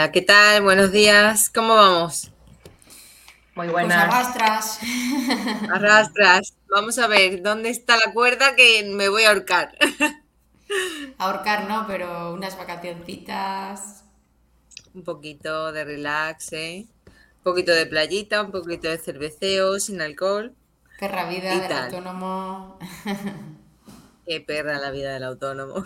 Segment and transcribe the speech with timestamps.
[0.00, 0.62] Hola, ¿qué tal?
[0.62, 1.50] Buenos días.
[1.50, 2.32] ¿Cómo vamos?
[3.54, 4.06] Muy pues buenas.
[4.06, 4.80] Pues arrastras.
[5.74, 6.54] Arrastras.
[6.74, 9.76] Vamos a ver, ¿dónde está la cuerda que me voy a ahorcar?
[11.18, 14.04] Ahorcar no, pero unas vacacioncitas.
[14.94, 16.86] Un poquito de relax, ¿eh?
[17.04, 20.54] Un poquito de playita, un poquito de cerveceo, sin alcohol.
[20.98, 22.78] Perra vida del autónomo.
[24.26, 25.84] Qué perra la vida del autónomo.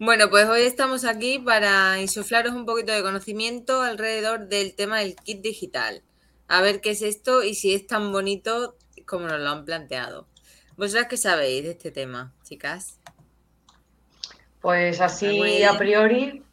[0.00, 5.16] Bueno, pues hoy estamos aquí para insuflaros un poquito de conocimiento alrededor del tema del
[5.16, 6.04] kit digital.
[6.46, 8.76] A ver qué es esto y si es tan bonito
[9.06, 10.28] como nos lo han planteado.
[10.76, 13.00] ¿Vosotras qué sabéis de este tema, chicas?
[14.60, 16.44] Pues así a priori,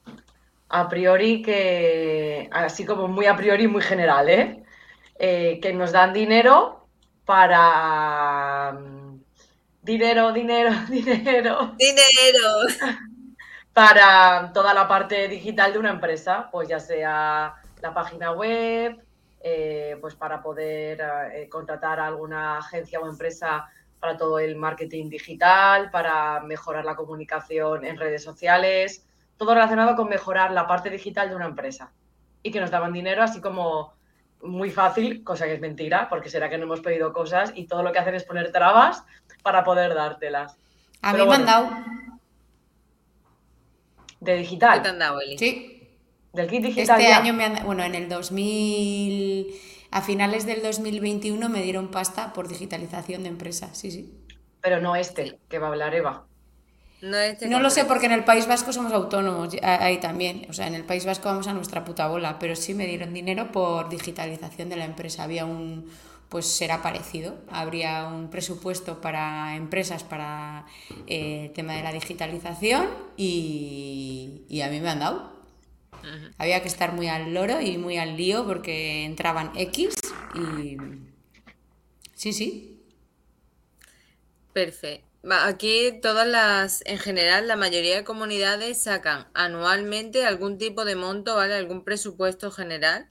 [0.69, 4.63] a priori que, así como muy a priori, muy general, ¿eh?
[5.19, 6.87] eh que nos dan dinero
[7.25, 8.71] para...
[8.71, 9.21] Mm,
[9.83, 11.75] dinero, dinero, dinero.
[11.77, 13.05] Dinero
[13.75, 19.03] para toda la parte digital de una empresa, pues ya sea la página web,
[19.41, 23.67] eh, pues para poder eh, contratar a alguna agencia o empresa
[23.99, 30.07] para todo el marketing digital, para mejorar la comunicación en redes sociales, todo relacionado con
[30.07, 31.91] mejorar la parte digital de una empresa.
[32.43, 33.93] Y que nos daban dinero así como
[34.41, 37.83] muy fácil, cosa que es mentira, porque será que no hemos pedido cosas y todo
[37.83, 39.03] lo que hacen es poner trabas
[39.43, 40.55] para poder dártelas.
[41.01, 41.69] A mí me han dado
[44.19, 44.77] ¿De digital?
[44.77, 45.71] ¿Qué te han dado, Sí.
[46.33, 46.99] ¿Del kit digital?
[46.99, 49.55] Este año me han bueno, en el 2000,
[49.91, 54.13] a finales del 2021 me dieron pasta por digitalización de empresas, sí, sí.
[54.61, 56.25] Pero no este, que va a hablar Eva.
[57.01, 60.47] No, este no lo sé porque en el País Vasco somos autónomos, ahí también.
[60.49, 63.13] O sea, en el País Vasco vamos a nuestra puta bola, pero sí me dieron
[63.13, 65.23] dinero por digitalización de la empresa.
[65.23, 65.89] Había un,
[66.35, 67.37] pues será parecido.
[67.49, 70.65] Habría un presupuesto para empresas para
[71.07, 75.31] el eh, tema de la digitalización y, a mí me han dado.
[76.37, 79.95] Había que estar muy al loro y muy al lío porque entraban X
[80.33, 80.75] y...
[82.13, 82.83] Sí, sí.
[84.51, 85.07] Perfecto.
[85.31, 91.37] Aquí todas las, en general, la mayoría de comunidades sacan anualmente algún tipo de monto,
[91.37, 91.53] ¿vale?
[91.53, 93.07] Algún presupuesto general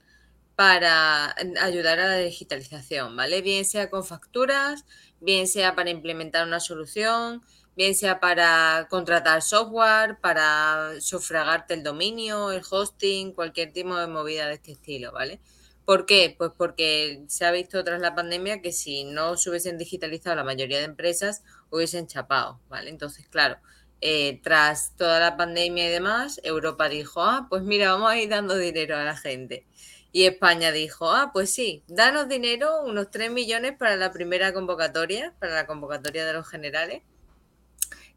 [0.55, 3.41] para ayudar a la digitalización, ¿vale?
[3.41, 4.85] Bien sea con facturas,
[5.19, 7.41] bien sea para implementar una solución,
[7.75, 14.47] bien sea para contratar software, para sufragarte el dominio, el hosting, cualquier tipo de movida
[14.47, 15.39] de este estilo, ¿vale?
[15.85, 16.33] ¿Por qué?
[16.37, 20.43] Pues porque se ha visto tras la pandemia que si no se hubiesen digitalizado la
[20.43, 22.89] mayoría de empresas, hubiesen chapado, ¿vale?
[22.89, 23.57] Entonces, claro,
[24.01, 28.29] eh, tras toda la pandemia y demás, Europa dijo, ah, pues mira, vamos a ir
[28.29, 29.65] dando dinero a la gente.
[30.15, 35.33] Y España dijo, ah, pues sí, danos dinero, unos 3 millones para la primera convocatoria,
[35.39, 37.03] para la convocatoria de los generales,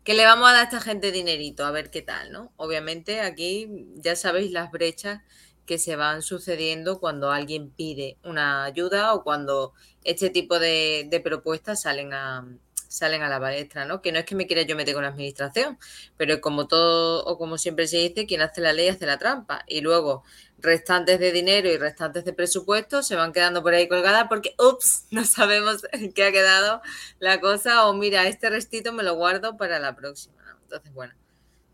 [0.04, 2.52] que le vamos a dar a esta gente dinerito, a ver qué tal, ¿no?
[2.54, 5.22] Obviamente aquí ya sabéis las brechas
[5.66, 9.72] que se van sucediendo cuando alguien pide una ayuda o cuando
[10.04, 12.46] este tipo de, de propuestas salen a,
[12.88, 14.02] salen a la palestra, ¿no?
[14.02, 15.78] Que no es que me quiera yo meter con la administración,
[16.16, 19.64] pero como todo, o como siempre se dice, quien hace la ley hace la trampa.
[19.68, 20.24] Y luego,
[20.58, 25.04] restantes de dinero y restantes de presupuesto se van quedando por ahí colgadas porque, ups,
[25.10, 25.82] no sabemos
[26.14, 26.82] qué ha quedado
[27.20, 30.34] la cosa, o mira, este restito me lo guardo para la próxima.
[30.62, 31.14] Entonces, bueno.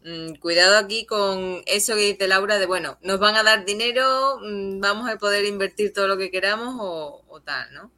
[0.07, 4.39] Mm, cuidado aquí con eso que dice Laura de, bueno, nos van a dar dinero,
[4.43, 7.91] mm, vamos a poder invertir todo lo que queramos o tal, ¿no?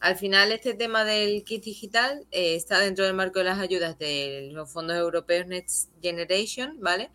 [0.00, 3.98] Al final, este tema del kit digital eh, está dentro del marco de las ayudas
[3.98, 7.10] de los fondos europeos Next Generation, ¿vale?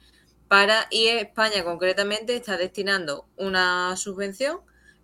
[0.48, 4.60] Para, y España concretamente está destinando una subvención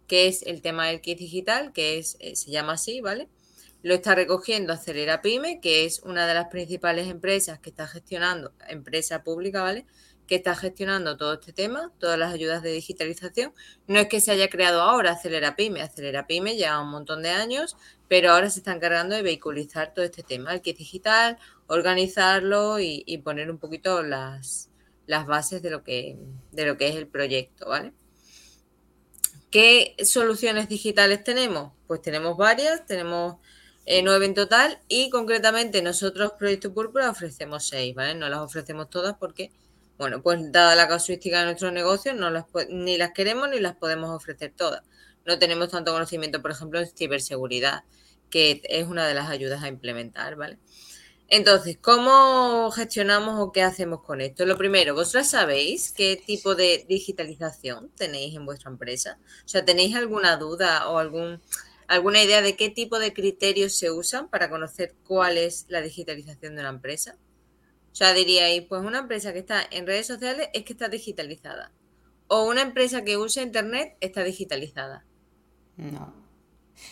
[0.08, 3.30] que es el tema del kit digital, que es, eh, se llama así, ¿vale?
[3.84, 8.54] Lo está recogiendo Acelera Pyme, que es una de las principales empresas que está gestionando,
[8.68, 9.86] empresa pública, ¿vale?
[10.28, 13.54] Que está gestionando todo este tema, todas las ayudas de digitalización.
[13.88, 17.30] No es que se haya creado ahora Acelera Pyme, Acelera Pyme lleva un montón de
[17.30, 17.78] años,
[18.08, 21.38] pero ahora se está encargando de vehiculizar todo este tema, el kit digital,
[21.68, 24.70] organizarlo y, poner un poquito las,
[25.06, 26.18] las bases de lo, que,
[26.52, 27.94] de lo que es el proyecto, ¿vale?
[29.50, 31.72] ¿Qué soluciones digitales tenemos?
[31.88, 33.38] Pues tenemos varias, tenemos
[33.86, 38.16] eh, nueve en total y concretamente nosotros Proyecto Púrpura ofrecemos seis, ¿vale?
[38.16, 39.52] No las ofrecemos todas porque
[39.98, 43.76] bueno, pues dada la casuística de nuestro negocio, no las, ni las queremos ni las
[43.76, 44.84] podemos ofrecer todas.
[45.26, 47.84] No tenemos tanto conocimiento, por ejemplo, en ciberseguridad,
[48.30, 50.60] que es una de las ayudas a implementar, ¿vale?
[51.30, 54.46] Entonces, ¿cómo gestionamos o qué hacemos con esto?
[54.46, 59.20] Lo primero, ¿vosotras sabéis qué tipo de digitalización tenéis en vuestra empresa?
[59.44, 61.42] O sea, ¿tenéis alguna duda o algún,
[61.88, 66.56] alguna idea de qué tipo de criterios se usan para conocer cuál es la digitalización
[66.56, 67.18] de una empresa?
[67.98, 71.72] O sea, diríais, pues una empresa que está en redes sociales es que está digitalizada.
[72.28, 75.04] o una empresa que use Internet está digitalizada.
[75.78, 76.14] No.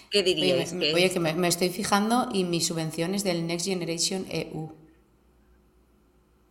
[0.09, 0.73] ¿Qué diríais?
[0.73, 4.71] Oye, que, me, estoy fijando y mi subvención es del Next Generation EU.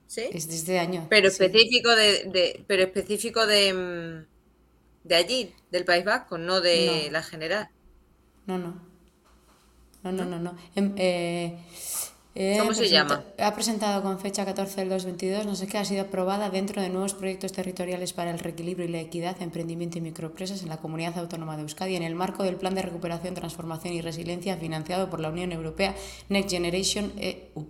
[0.06, 0.23] ¿Sí?
[0.33, 1.09] Es de este año.
[1.11, 7.25] Pero específico de, pero específico de, mm, de allí, del País Vasco, no de la
[7.25, 7.71] general.
[8.47, 8.81] No, no.
[10.05, 10.56] No, no, no, no.
[10.77, 11.59] Em, eh,
[12.35, 13.23] eh, ¿Cómo se llama?
[13.39, 16.89] Ha presentado con fecha 14 del 2022, no sé qué, ha sido aprobada dentro de
[16.89, 21.19] nuevos proyectos territoriales para el reequilibrio y la equidad, emprendimiento y microempresas en la Comunidad
[21.19, 25.21] Autónoma de Euskadi en el marco del Plan de Recuperación, Transformación y Resiliencia financiado por
[25.21, 25.95] la Unión Europea
[26.29, 27.67] Next Generation EU.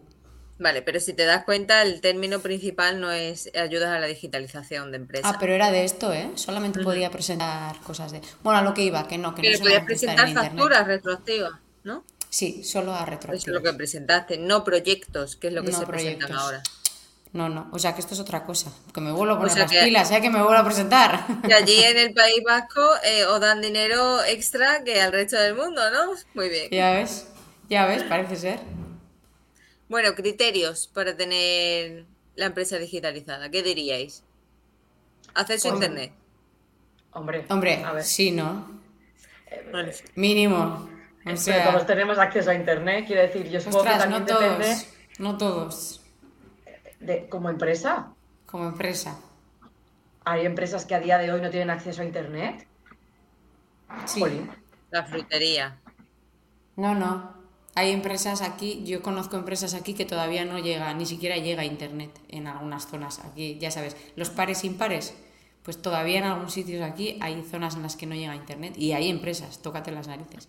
[0.58, 4.92] Vale, pero si te das cuenta, el término principal no es ayudas a la digitalización
[4.92, 5.32] de empresas.
[5.34, 6.30] Ah, pero era de esto, ¿eh?
[6.36, 8.20] Solamente podía presentar cosas de...
[8.42, 11.52] Bueno, a lo que iba, que no, que pero no podías presentar facturas retroactivas,
[11.82, 12.04] ¿no?
[12.34, 13.42] Sí, solo a retroactivas.
[13.42, 16.64] Eso es lo que presentaste, no proyectos, que es lo que se presentan ahora.
[17.32, 19.70] No, no, o sea que esto es otra cosa, que me vuelvo a poner las
[19.70, 20.20] pilas, ¿eh?
[20.20, 21.24] que me vuelvo a presentar.
[21.46, 25.54] Que allí en el País Vasco eh, os dan dinero extra que al resto del
[25.54, 26.12] mundo, ¿no?
[26.34, 26.70] Muy bien.
[26.72, 27.28] Ya ves,
[27.68, 28.58] ya ves, parece ser.
[29.88, 32.04] Bueno, criterios para tener
[32.34, 34.24] la empresa digitalizada, ¿qué diríais?
[35.34, 36.12] Acceso a Internet.
[37.12, 38.02] Hombre, hombre, a ver.
[38.02, 38.82] sí, ¿no?
[40.16, 40.93] Mínimo.
[41.26, 44.86] O sea, todos tenemos acceso a internet, quiero decir, yo supongo que también no todos,
[45.18, 46.02] No todos.
[47.00, 48.12] De, ¿Como empresa?
[48.46, 49.18] Como empresa.
[50.24, 52.66] ¿Hay empresas que a día de hoy no tienen acceso a internet?
[54.06, 54.22] Sí.
[54.90, 55.78] La frutería.
[56.76, 57.34] No, no.
[57.74, 61.64] Hay empresas aquí, yo conozco empresas aquí que todavía no llega, ni siquiera llega a
[61.64, 63.18] internet en algunas zonas.
[63.18, 65.14] Aquí, ya sabes, los pares impares,
[65.64, 68.74] pues todavía en algunos sitios aquí hay zonas en las que no llega a internet
[68.76, 70.48] y hay empresas, tócate las narices.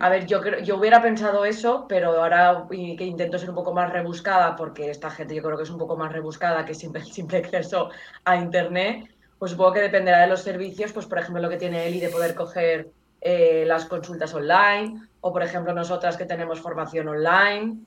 [0.00, 3.72] A ver, yo, creo, yo hubiera pensado eso, pero ahora que intento ser un poco
[3.72, 7.04] más rebuscada, porque esta gente yo creo que es un poco más rebuscada que simple,
[7.04, 7.90] simple acceso
[8.24, 9.08] a Internet,
[9.38, 12.08] pues supongo que dependerá de los servicios, pues por ejemplo lo que tiene Eli de
[12.08, 12.90] poder coger
[13.20, 17.78] eh, las consultas online, o por ejemplo nosotras que tenemos formación online,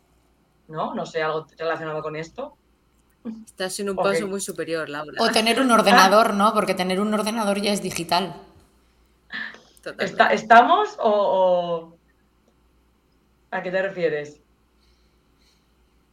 [0.68, 0.94] ¿no?
[0.94, 2.56] No sé, algo relacionado con esto.
[3.46, 5.14] Estás en un paso muy superior, Laura.
[5.20, 6.54] O tener un ordenador, ¿no?
[6.54, 8.34] Porque tener un ordenador ya es digital.
[10.32, 11.94] ¿Estamos o,
[13.52, 14.40] ¿A qué te refieres?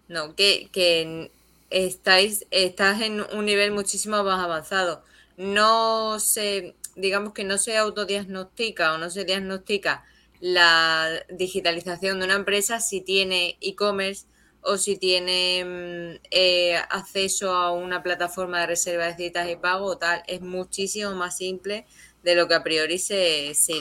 [0.08, 1.30] No, que, que
[1.70, 5.04] estáis, estás en un nivel muchísimo más avanzado.
[5.36, 10.04] No se, digamos que no se autodiagnostica o no se diagnostica
[10.40, 14.26] la digitalización de una empresa si tiene e-commerce
[14.62, 19.86] o si tiene mm, eh, acceso a una plataforma de reserva de citas y pago
[19.86, 20.22] o tal.
[20.26, 21.86] Es muchísimo más simple
[22.22, 23.72] de lo que a priori se, se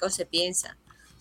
[0.00, 0.78] o se piensa.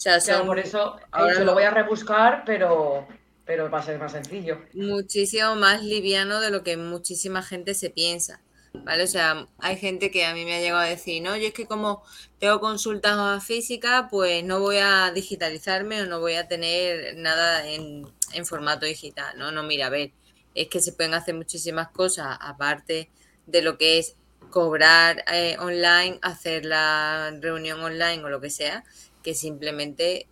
[0.07, 3.07] O sea, por eso ahora lo voy a rebuscar, pero,
[3.45, 4.59] pero va a ser más sencillo.
[4.73, 8.41] Muchísimo más liviano de lo que muchísima gente se piensa.
[8.73, 9.03] ¿Vale?
[9.03, 11.53] O sea, hay gente que a mí me ha llegado a decir, no, yo es
[11.53, 12.03] que como
[12.39, 18.07] tengo consultas físicas, pues no voy a digitalizarme o no voy a tener nada en,
[18.33, 19.37] en formato digital.
[19.37, 20.11] No, no, mira, a ver,
[20.55, 23.09] es que se pueden hacer muchísimas cosas aparte
[23.45, 24.15] de lo que es
[24.49, 28.83] cobrar eh, online, hacer la reunión online o lo que sea,
[29.23, 30.27] que simplemente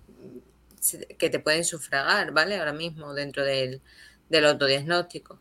[1.18, 2.58] que te pueden sufragar, ¿vale?
[2.58, 3.82] Ahora mismo dentro del,
[4.30, 5.40] del autodiagnóstico.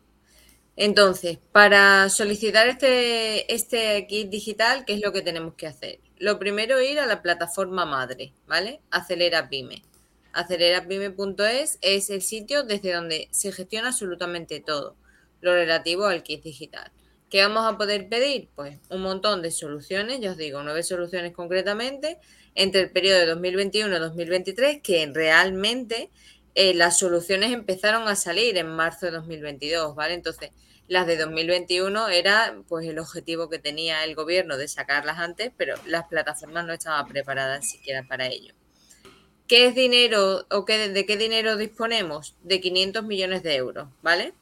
[0.75, 5.99] Entonces, para solicitar este, este kit digital, ¿qué es lo que tenemos que hacer?
[6.17, 8.81] Lo primero, ir a la plataforma madre, ¿vale?
[8.91, 9.83] Acelera Pyme.
[10.31, 14.95] Acelerapyme.es es el sitio desde donde se gestiona absolutamente todo
[15.41, 16.91] lo relativo al kit digital.
[17.29, 18.49] ¿Qué vamos a poder pedir?
[18.55, 22.19] Pues un montón de soluciones, ya os digo, nueve soluciones concretamente,
[22.59, 26.09] entre el periodo de 2021 y 2023, que realmente
[26.55, 30.13] eh, las soluciones empezaron a salir en marzo de 2022, ¿vale?
[30.13, 30.51] Entonces,
[30.89, 35.75] las de 2021 era pues el objetivo que tenía el gobierno de sacarlas antes, pero
[35.85, 38.53] las plataformas no estaban preparadas siquiera para ello.
[39.47, 42.35] ¿Qué es dinero o qué, de qué dinero disponemos?
[42.43, 44.33] De 500 millones de euros, ¿vale?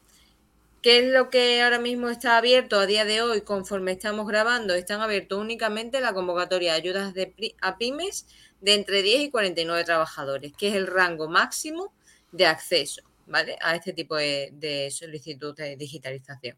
[0.81, 4.75] ¿Qué es lo que ahora mismo está abierto a día de hoy conforme estamos grabando?
[4.75, 8.27] Están abiertos únicamente la convocatoria de ayudas de, a pymes
[8.61, 11.93] de entre 10 y 49 trabajadores, que es el rango máximo
[12.31, 13.57] de acceso ¿vale?
[13.61, 16.57] a este tipo de, solicitud de digitalización.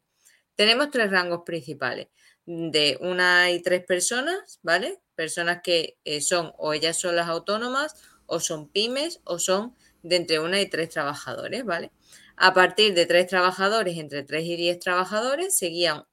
[0.56, 2.08] Tenemos tres rangos principales,
[2.46, 5.00] de una y tres personas, ¿vale?
[5.16, 7.96] Personas que eh, son o ellas son las autónomas
[8.26, 11.92] o son pymes o son de entre una y tres trabajadores, ¿vale?
[12.42, 16.06] A partir de tres trabajadores, entre tres y diez trabajadores, sería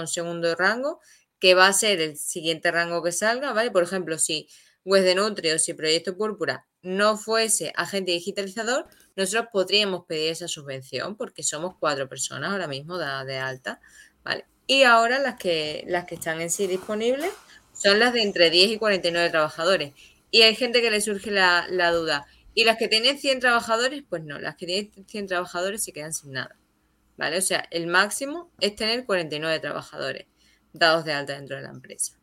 [0.00, 1.00] un segundo rango
[1.40, 3.72] que va a ser el siguiente rango que salga, ¿vale?
[3.72, 4.48] Por ejemplo, si
[4.84, 8.86] Web de Nutri o si Proyecto Púrpura no fuese agente digitalizador,
[9.16, 13.80] nosotros podríamos pedir esa subvención porque somos cuatro personas ahora mismo de, alta,
[14.22, 14.46] ¿vale?
[14.68, 17.32] Y ahora las que, las que están en sí disponibles
[17.72, 19.94] son las de entre 10 y 49 trabajadores.
[20.30, 22.24] Y hay gente que le surge la duda.
[22.54, 24.02] ¿Y las que tienen 100 trabajadores?
[24.08, 26.56] Pues no, las que tienen 100 trabajadores se quedan sin nada.
[27.16, 27.38] ¿Vale?
[27.38, 30.26] O sea, el máximo es tener 49 trabajadores
[30.72, 32.18] dados de alta dentro de la empresa.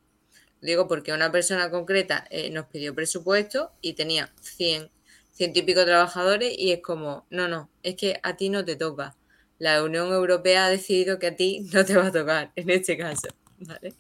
[0.62, 4.92] Digo porque una persona concreta eh, nos pidió presupuesto y tenía 100,
[5.32, 8.76] ciento y pico trabajadores y es como, no, no, es que a ti no te
[8.76, 9.16] toca.
[9.58, 12.98] La Unión Europea ha decidido que a ti no te va a tocar en este
[12.98, 13.94] caso, ¿vale?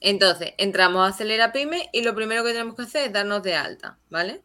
[0.00, 3.54] Entonces, entramos a Acelera Pyme y lo primero que tenemos que hacer es darnos de
[3.54, 4.42] alta, ¿vale?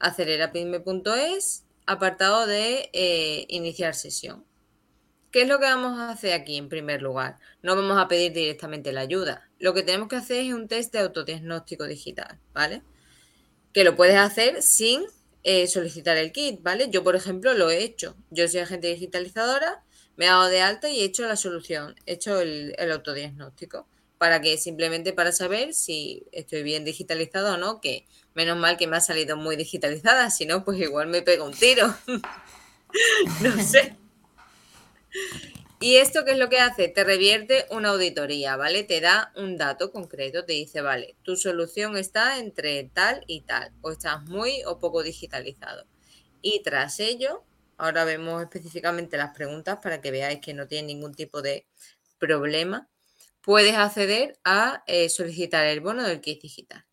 [0.00, 4.44] Acelerapyme.es, apartado de eh, iniciar sesión.
[5.30, 7.36] ¿Qué es lo que vamos a hacer aquí en primer lugar?
[7.62, 9.48] No vamos a pedir directamente la ayuda.
[9.60, 12.82] Lo que tenemos que hacer es un test de autodiagnóstico digital, ¿vale?
[13.72, 15.04] Que lo puedes hacer sin
[15.44, 16.88] eh, solicitar el kit, ¿vale?
[16.90, 18.16] Yo, por ejemplo, lo he hecho.
[18.30, 19.84] Yo soy agente digitalizadora,
[20.16, 23.86] me he dado de alta y he hecho la solución, he hecho el, el autodiagnóstico.
[24.18, 28.06] ¿Para que Simplemente para saber si estoy bien digitalizado o no, que
[28.40, 31.52] menos mal que me ha salido muy digitalizada, si no, pues igual me pego un
[31.52, 31.94] tiro.
[33.42, 33.96] no sé.
[35.78, 36.88] ¿Y esto qué es lo que hace?
[36.88, 38.82] Te revierte una auditoría, ¿vale?
[38.82, 43.72] Te da un dato concreto, te dice, vale, tu solución está entre tal y tal,
[43.82, 45.84] o estás muy o poco digitalizado.
[46.40, 47.44] Y tras ello,
[47.76, 51.66] ahora vemos específicamente las preguntas para que veáis que no tiene ningún tipo de
[52.18, 52.88] problema,
[53.42, 56.86] puedes acceder a eh, solicitar el bono del kit digital.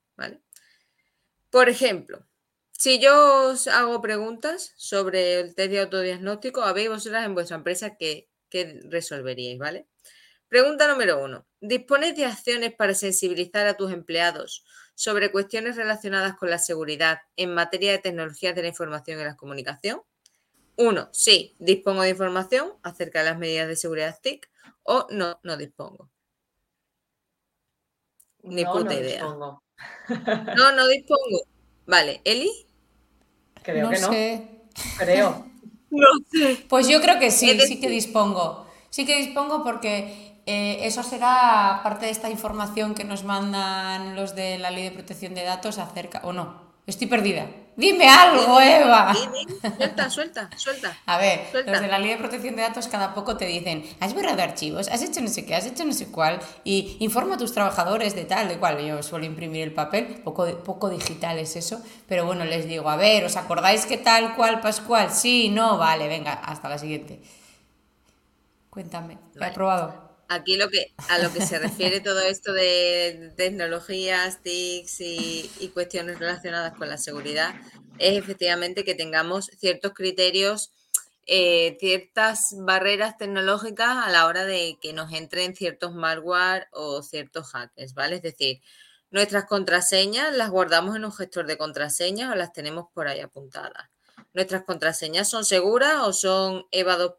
[1.49, 2.25] Por ejemplo,
[2.71, 7.95] si yo os hago preguntas sobre el test de autodiagnóstico, habéis vosotras en vuestra empresa
[7.95, 8.29] que,
[8.89, 9.87] resolveríais, ¿vale?
[10.47, 11.45] Pregunta número uno.
[11.59, 14.63] ¿Dispones de acciones para sensibilizar a tus empleados
[14.95, 19.35] sobre cuestiones relacionadas con la seguridad en materia de tecnologías de la información y la
[19.35, 20.01] comunicación?
[20.77, 24.49] Uno, sí, dispongo de información acerca de las medidas de seguridad TIC
[24.83, 26.09] o no, no dispongo.
[28.43, 29.25] Ni puta idea.
[30.55, 31.43] No, no dispongo.
[31.85, 32.51] Vale, Eli.
[33.63, 34.09] Creo que no.
[34.09, 34.47] Sé.
[34.97, 35.45] Creo.
[35.89, 36.65] no sé.
[36.67, 38.67] Pues yo creo que sí, sí que dispongo.
[38.89, 44.33] Sí que dispongo porque eh, eso será parte de esta información que nos mandan los
[44.33, 47.45] de la Ley de Protección de Datos acerca, o no, Estoy perdida.
[47.75, 49.13] Dime algo, Eva.
[49.77, 50.97] Suelta, suelta, suelta.
[51.05, 54.15] A ver, los de la Ley de Protección de Datos cada poco te dicen, has
[54.15, 57.37] borrado archivos, has hecho no sé qué, has hecho no sé cuál, y informa a
[57.37, 58.79] tus trabajadores de tal, de cual.
[58.79, 62.95] Yo suelo imprimir el papel, poco, poco digital es eso, pero bueno, les digo, a
[62.95, 65.11] ver, ¿os acordáis que tal, cual, Pascual?
[65.11, 67.21] Sí, no, vale, venga, hasta la siguiente.
[68.69, 70.06] Cuéntame, ¿he aprobado?
[70.29, 76.19] Aquí lo que, a lo que se refiere todo esto de tecnologías, TICs y, cuestiones
[76.19, 77.55] relacionadas con la seguridad
[77.99, 80.73] es efectivamente que tengamos ciertos criterios,
[81.27, 87.51] eh, ciertas barreras tecnológicas a la hora de que nos entren ciertos malware o ciertos
[87.51, 88.17] hackers, ¿vale?
[88.17, 88.61] Es decir,
[89.11, 93.89] nuestras contraseñas las guardamos en un gestor de contraseñas o las tenemos por ahí apuntadas.
[94.33, 97.15] ¿Nuestras contraseñas son seguras o son EVA 2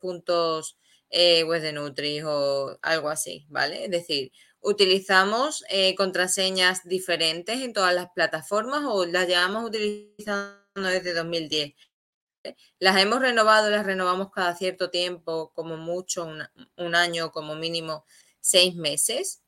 [1.11, 3.85] eh, web de Nutri o algo así, ¿vale?
[3.85, 11.15] Es decir, utilizamos eh, contraseñas diferentes en todas las plataformas o las llevamos utilizando desde
[11.15, 11.75] 2010.
[12.79, 16.43] Las hemos renovado, las renovamos cada cierto tiempo, como mucho, un,
[16.77, 18.05] un año, como mínimo
[18.41, 19.43] seis meses.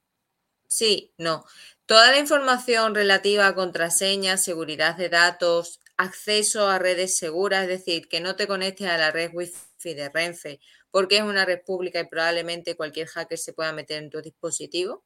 [0.66, 1.44] Sí, no.
[1.86, 8.08] Toda la información relativa a contraseñas, seguridad de datos, acceso a redes seguras, es decir,
[8.08, 10.60] que no te conectes a la red Wi-Fi de Renfe
[10.90, 15.04] porque es una red pública y probablemente cualquier hacker se pueda meter en tu dispositivo.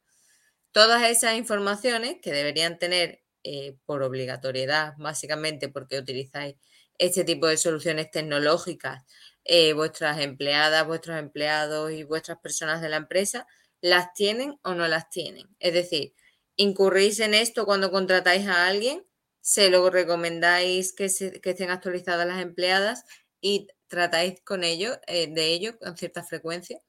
[0.71, 6.55] Todas esas informaciones que deberían tener eh, por obligatoriedad, básicamente porque utilizáis
[6.97, 9.03] este tipo de soluciones tecnológicas,
[9.43, 13.47] eh, vuestras empleadas, vuestros empleados y vuestras personas de la empresa,
[13.81, 15.47] ¿las tienen o no las tienen?
[15.59, 16.13] Es decir,
[16.55, 19.05] ¿incurrís en esto cuando contratáis a alguien?
[19.41, 21.07] ¿Se lo recomendáis que,
[21.41, 23.03] que estén actualizadas las empleadas?
[23.41, 26.79] Y tratáis con ello, eh, de ello con cierta frecuencia.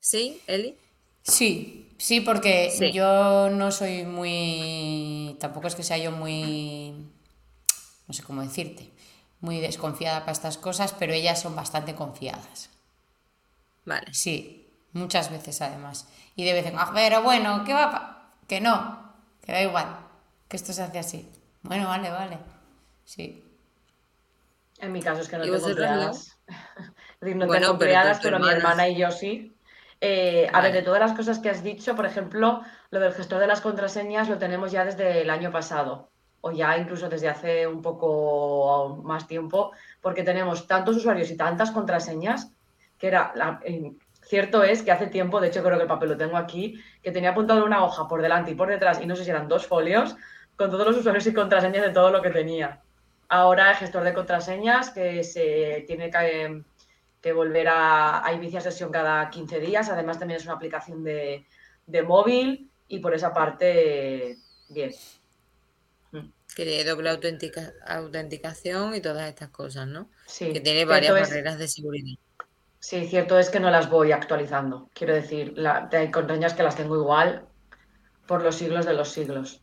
[0.00, 0.76] ¿Sí, Eli?
[1.22, 5.36] Sí, sí, porque yo no soy muy.
[5.38, 6.94] Tampoco es que sea yo muy.
[8.08, 8.90] No sé cómo decirte.
[9.40, 12.70] Muy desconfiada para estas cosas, pero ellas son bastante confiadas.
[13.84, 14.12] Vale.
[14.12, 16.06] Sí, muchas veces además.
[16.36, 18.32] Y de vez en cuando, pero bueno, ¿qué va?
[18.46, 19.12] Que no,
[19.44, 19.86] que da igual,
[20.48, 21.28] que esto se hace así.
[21.62, 22.38] Bueno, vale, vale.
[23.04, 23.49] Sí.
[24.80, 26.38] En mi caso es que no tengo empleadas.
[27.20, 29.54] no tengo empleadas, pero, mi hermana y yo sí.
[30.00, 33.38] Eh, a ver, de todas las cosas que has dicho, por ejemplo, lo del gestor
[33.38, 36.08] de las contraseñas lo tenemos ya desde el año pasado,
[36.40, 41.70] o ya incluso desde hace un poco más tiempo, porque tenemos tantos usuarios y tantas
[41.70, 42.50] contraseñas
[42.98, 43.32] que era
[44.22, 47.10] cierto es que hace tiempo, de hecho creo que el papel lo tengo aquí, que
[47.10, 49.66] tenía apuntado una hoja por delante y por detrás, y no sé si eran dos
[49.66, 50.16] folios,
[50.56, 52.80] con todos los usuarios y contraseñas de todo lo que tenía.
[53.32, 59.30] Ahora el gestor de contraseñas que se tiene que, volver a, a iniciar sesión cada
[59.30, 59.88] 15 días.
[59.88, 61.46] Además también es una aplicación de,
[62.04, 64.36] móvil y por esa parte,
[64.68, 64.90] bien.
[66.56, 70.10] Que tiene doble autenticación y todas estas cosas, ¿no?
[70.26, 70.52] Sí.
[70.52, 72.18] Que tiene varias barreras de seguridad.
[72.80, 74.90] Sí, cierto es que no las voy actualizando.
[74.92, 75.54] Quiero decir,
[75.92, 77.46] hay contraseñas que las tengo igual
[78.26, 79.62] por los siglos de los siglos.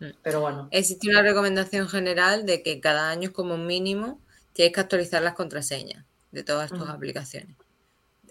[0.00, 0.06] Mm.
[0.22, 0.68] Pero bueno.
[0.70, 4.20] Existe una recomendación general de que cada año como mínimo
[4.52, 7.56] tienes que actualizar las contraseñas de todas tus aplicaciones.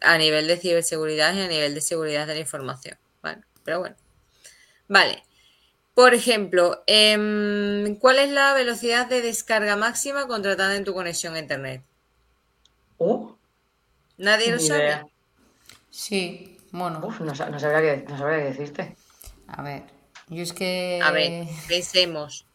[0.02, 2.98] A nivel de ciberseguridad y a nivel de seguridad de la información.
[3.22, 3.96] Vale, pero bueno.
[4.88, 5.24] Vale.
[5.94, 11.40] Por ejemplo, em, ¿cuál es la velocidad de descarga máxima contratada en tu conexión a
[11.40, 11.82] Internet?
[13.00, 13.36] ¿Oh?
[14.18, 15.06] ¿Nadie lo sabe?
[15.90, 17.02] Sí, bueno.
[17.04, 18.96] Uf, no, sabría qué, no sabría qué decirte.
[19.48, 19.97] A ver.
[20.30, 21.00] Yo es que.
[21.04, 22.46] A ver, pensemos.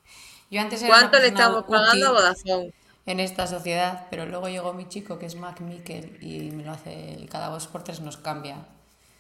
[0.51, 2.73] Yo antes ¿Cuánto le estamos pagando a Vodafone?
[3.07, 6.73] En esta sociedad, pero luego llegó mi chico que es Mac Mikkel y me lo
[6.73, 8.67] hace cada dos por tres nos cambia.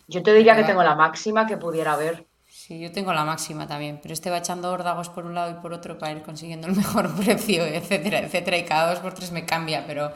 [0.06, 2.26] Yo te diría que tengo la máxima que pudiera haber.
[2.48, 5.54] Sí, yo tengo la máxima también, pero este va echando órdagos por un lado y
[5.54, 9.32] por otro para ir consiguiendo el mejor precio, etcétera, etcétera, y cada dos por tres
[9.32, 10.12] me cambia, pero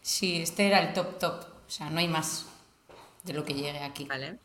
[0.00, 2.46] sí, este era el top top, o sea, no hay más
[3.24, 4.04] de lo que llegue aquí.
[4.04, 4.38] Vale.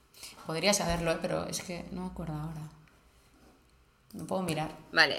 [0.47, 1.19] Podría saberlo, ¿eh?
[1.21, 2.74] pero es que no me acuerdo ahora.
[4.15, 4.71] No puedo mirar.
[4.93, 5.17] Vale,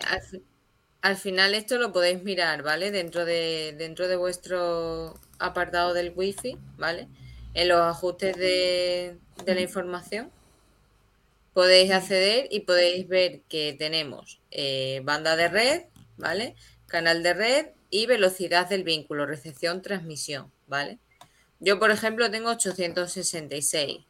[1.03, 2.91] al, final esto lo podéis mirar, ¿vale?
[2.91, 7.09] Dentro de, dentro de vuestro apartado del wifi, ¿vale?
[7.53, 10.31] En los ajustes de, la información
[11.53, 15.83] podéis acceder y podéis ver que tenemos eh, banda de red,
[16.17, 16.57] ¿vale?
[16.87, 20.99] Canal de red y velocidad del vínculo, recepción, transmisión, ¿vale?
[21.61, 24.05] Yo, por ejemplo, tengo 866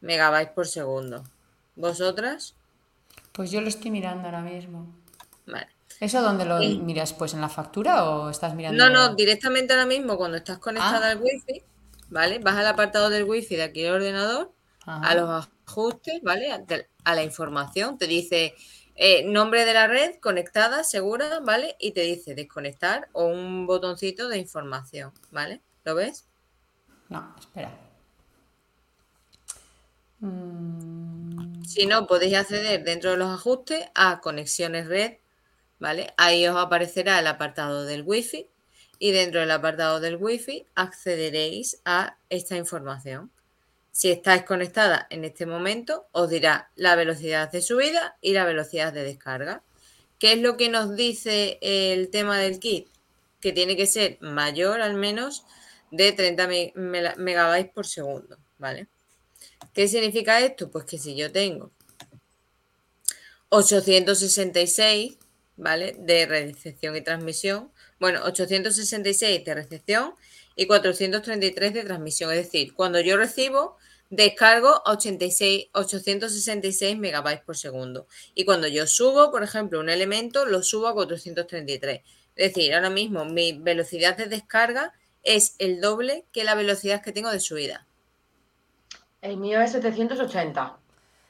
[0.00, 1.24] megabytes por segundo.
[1.74, 2.54] ¿Vosotras?
[3.36, 4.86] Pues yo lo estoy mirando ahora mismo.
[5.46, 5.68] Vale.
[6.00, 7.12] ¿Eso dónde lo miras?
[7.12, 8.82] ¿Pues en la factura o estás mirando?
[8.82, 11.10] No, no, directamente ahora mismo cuando estás conectada ah.
[11.10, 11.62] al wifi,
[12.08, 12.38] ¿vale?
[12.38, 14.52] Vas al apartado del wifi de aquí el ordenador,
[14.86, 16.50] a los ajustes, ¿vale?
[16.50, 18.54] A, la información, te dice
[18.94, 21.76] eh, nombre de la red, conectada, segura, ¿vale?
[21.78, 25.60] Y te dice desconectar o un botoncito de información, ¿vale?
[25.84, 26.26] ¿Lo ves?
[27.10, 27.70] No, espera.
[30.20, 31.55] Mm.
[31.66, 35.14] Si no, podéis acceder dentro de los ajustes a conexiones red,
[35.80, 36.14] ¿vale?
[36.16, 38.48] Ahí os aparecerá el apartado del Wi-Fi
[39.00, 43.32] y dentro del apartado del Wi-Fi accederéis a esta información.
[43.90, 48.92] Si estáis conectada en este momento, os dirá la velocidad de subida y la velocidad
[48.92, 49.64] de descarga.
[50.20, 52.86] ¿Qué es lo que nos dice el tema del kit?
[53.40, 55.44] Que tiene que ser mayor al menos
[55.90, 56.48] de 30
[57.16, 58.86] megabytes por segundo, ¿vale?
[59.76, 60.70] ¿Qué significa esto?
[60.70, 61.70] Pues que si yo tengo
[63.50, 65.18] 866,
[65.58, 65.94] ¿vale?
[65.98, 70.14] De recepción y transmisión, bueno, 866 de recepción
[70.56, 72.32] y 433 de transmisión.
[72.32, 73.76] Es decir, cuando yo recibo,
[74.08, 78.06] descargo 86, 866 megabytes por segundo.
[78.34, 82.00] Y cuando yo subo, por ejemplo, un elemento, lo subo a 433.
[82.34, 87.12] Es decir, ahora mismo mi velocidad de descarga es el doble que la velocidad que
[87.12, 87.86] tengo de subida.
[89.26, 90.76] El mío es 780.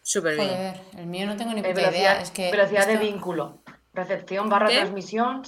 [0.02, 0.74] Súper bien.
[0.98, 2.20] el mío no tengo ni puta idea.
[2.20, 3.62] Es que velocidad de vínculo.
[3.94, 5.42] Recepción barra transmisión.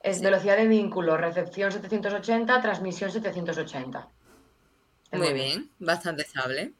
[0.00, 1.18] Es velocidad de vínculo.
[1.18, 4.08] Recepción 780, transmisión 780.
[5.12, 6.72] Muy bien, bastante estable.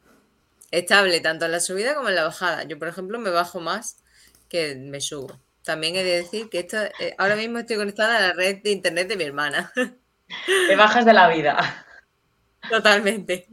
[0.71, 2.63] Estable tanto en la subida como en la bajada.
[2.63, 3.97] Yo, por ejemplo, me bajo más
[4.49, 5.39] que me subo.
[5.63, 8.71] También he de decir que esto, eh, ahora mismo estoy conectada a la red de
[8.71, 9.71] internet de mi hermana.
[9.75, 11.85] Te bajas de la vida.
[12.71, 13.47] Totalmente.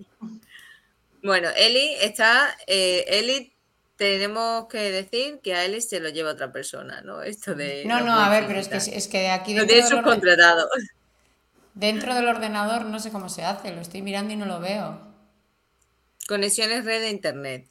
[1.27, 3.53] Bueno, Eli está, eh, Eli
[3.97, 7.21] tenemos que decir que a Eli se lo lleva otra persona, ¿no?
[7.21, 7.85] Esto de...
[7.85, 9.53] No, no, a ver, pero es que, es que aquí...
[9.53, 10.69] Lo tiene subcontratado.
[11.75, 15.01] Dentro del ordenador no sé cómo se hace, lo estoy mirando y no lo veo.
[16.29, 17.67] Conexiones red de internet.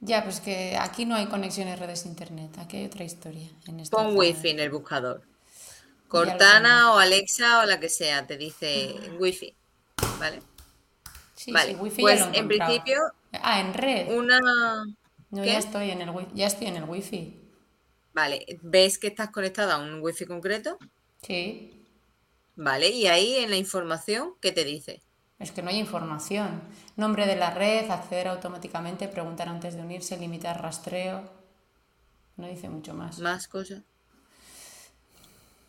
[0.00, 3.48] Ya, pues que aquí no hay conexiones redes de internet, aquí hay otra historia.
[3.66, 5.22] En Pon wifi en el buscador.
[6.08, 9.54] Cortana o Alexa o la que sea, te dice wifi,
[10.18, 10.40] ¿vale?
[11.52, 13.00] Vale, pues en principio.
[13.32, 14.16] Ah, en red.
[14.16, 14.40] Una.
[15.30, 17.42] No, ya estoy en el ya estoy en el wifi.
[18.14, 20.78] Vale, ¿ves que estás conectada a un wifi concreto?
[21.22, 21.84] Sí.
[22.56, 25.02] Vale, y ahí en la información, ¿qué te dice?
[25.38, 26.62] Es que no hay información.
[26.96, 31.28] Nombre de la red, acceder automáticamente, preguntar antes de unirse, limitar rastreo.
[32.36, 33.18] No dice mucho más.
[33.18, 33.82] Más cosas.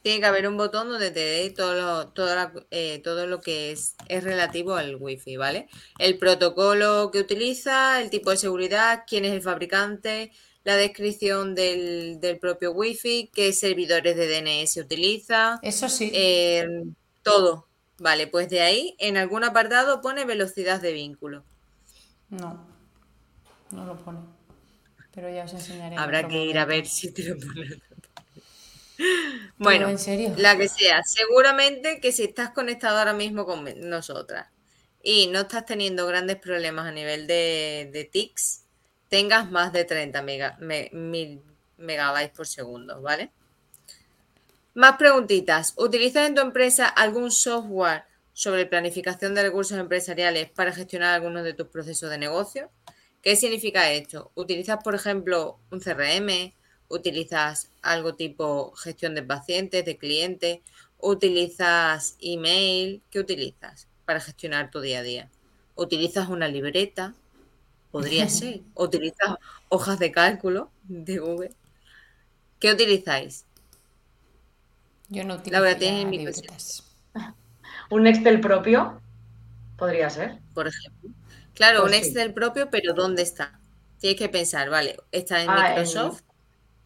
[0.08, 3.74] Tiene que haber un botón donde te dé todo lo, todo, eh, todo lo que
[3.74, 5.68] es, es relativo al wifi, ¿vale?
[6.00, 10.32] El protocolo que utiliza, el tipo de seguridad, quién es el fabricante,
[10.64, 15.60] la descripción del, del propio wifi, qué servidores de DNS utiliza.
[15.62, 16.10] Eso sí.
[16.14, 16.66] Eh,
[17.22, 17.68] todo.
[18.00, 21.44] Vale, pues de ahí en algún apartado pone velocidad de vínculo.
[22.30, 22.66] No,
[23.72, 24.20] no lo pone.
[25.14, 25.98] Pero ya os enseñaré.
[25.98, 27.82] Habrá que ir a ver si te lo pone.
[29.58, 29.88] Bueno,
[30.38, 31.04] la que sea.
[31.04, 34.48] Seguramente que si estás conectado ahora mismo con nosotras
[35.02, 38.64] y no estás teniendo grandes problemas a nivel de, de tics,
[39.10, 40.22] tengas más de 30
[41.78, 43.32] megabytes por segundo, ¿vale?
[44.74, 45.74] Más preguntitas.
[45.78, 51.54] ¿Utilizas en tu empresa algún software sobre planificación de recursos empresariales para gestionar algunos de
[51.54, 52.70] tus procesos de negocio?
[53.24, 54.32] ¿Qué significa esto?
[54.36, 56.54] ¿Utilizas, por ejemplo, un CRM,
[56.90, 60.60] utilizas algo tipo gestión de pacientes, de clientes,
[61.00, 65.30] utilizas email, ¿qué utilizas para gestionar tu día a día?
[65.76, 67.14] ¿Utilizas una libreta?
[67.92, 68.62] Podría ser.
[68.76, 69.36] ¿Utilizas
[69.70, 71.52] hojas de cálculo de Google?
[72.60, 73.46] ¿Qué utilizáis?
[75.10, 75.64] Yo no utilizo
[76.10, 76.84] libretas.
[77.90, 79.02] ¿Un Excel propio?
[79.78, 80.40] Podría ser.
[80.54, 81.12] Por ejemplo.
[81.54, 83.60] Claro, pues un Excel propio, pero ¿dónde está?
[84.00, 86.22] Tienes que pensar, vale, está en ah, Microsoft.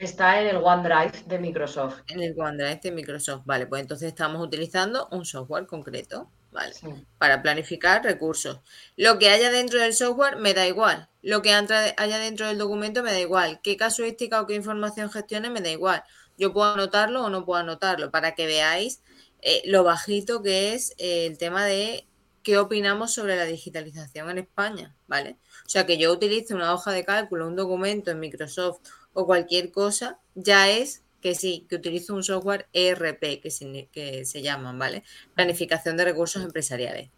[0.01, 1.99] Está en el OneDrive de Microsoft.
[2.07, 3.67] En el OneDrive de Microsoft, vale.
[3.67, 6.73] Pues entonces estamos utilizando un software concreto, ¿vale?
[7.19, 8.61] Para planificar recursos.
[8.97, 11.07] Lo que haya dentro del software me da igual.
[11.21, 13.59] Lo que haya dentro del documento me da igual.
[13.61, 16.03] Qué casuística o qué información gestione me da igual.
[16.35, 19.03] Yo puedo anotarlo o no puedo anotarlo para que veáis
[19.43, 22.07] eh, lo bajito que es eh, el tema de
[22.41, 25.37] qué opinamos sobre la digitalización en España, ¿vale?
[25.63, 28.79] O sea, que yo utilice una hoja de cálculo, un documento en Microsoft
[29.13, 34.25] o cualquier cosa, ya es que sí, que utilizo un software ERP, que se, que
[34.25, 35.03] se llaman, ¿vale?
[35.35, 37.09] Planificación de recursos empresariales.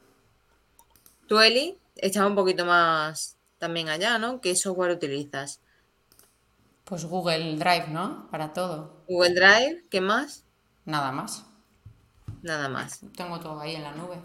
[1.28, 4.42] Tú, Eli, echaba un poquito más también allá, ¿no?
[4.42, 5.62] ¿Qué software utilizas?
[6.84, 8.28] Pues Google Drive, ¿no?
[8.30, 9.04] Para todo.
[9.08, 10.44] Google Drive, ¿qué más?
[10.86, 11.46] Nada más.
[12.42, 13.00] Nada más.
[13.16, 14.18] Tengo todo ahí en la nube.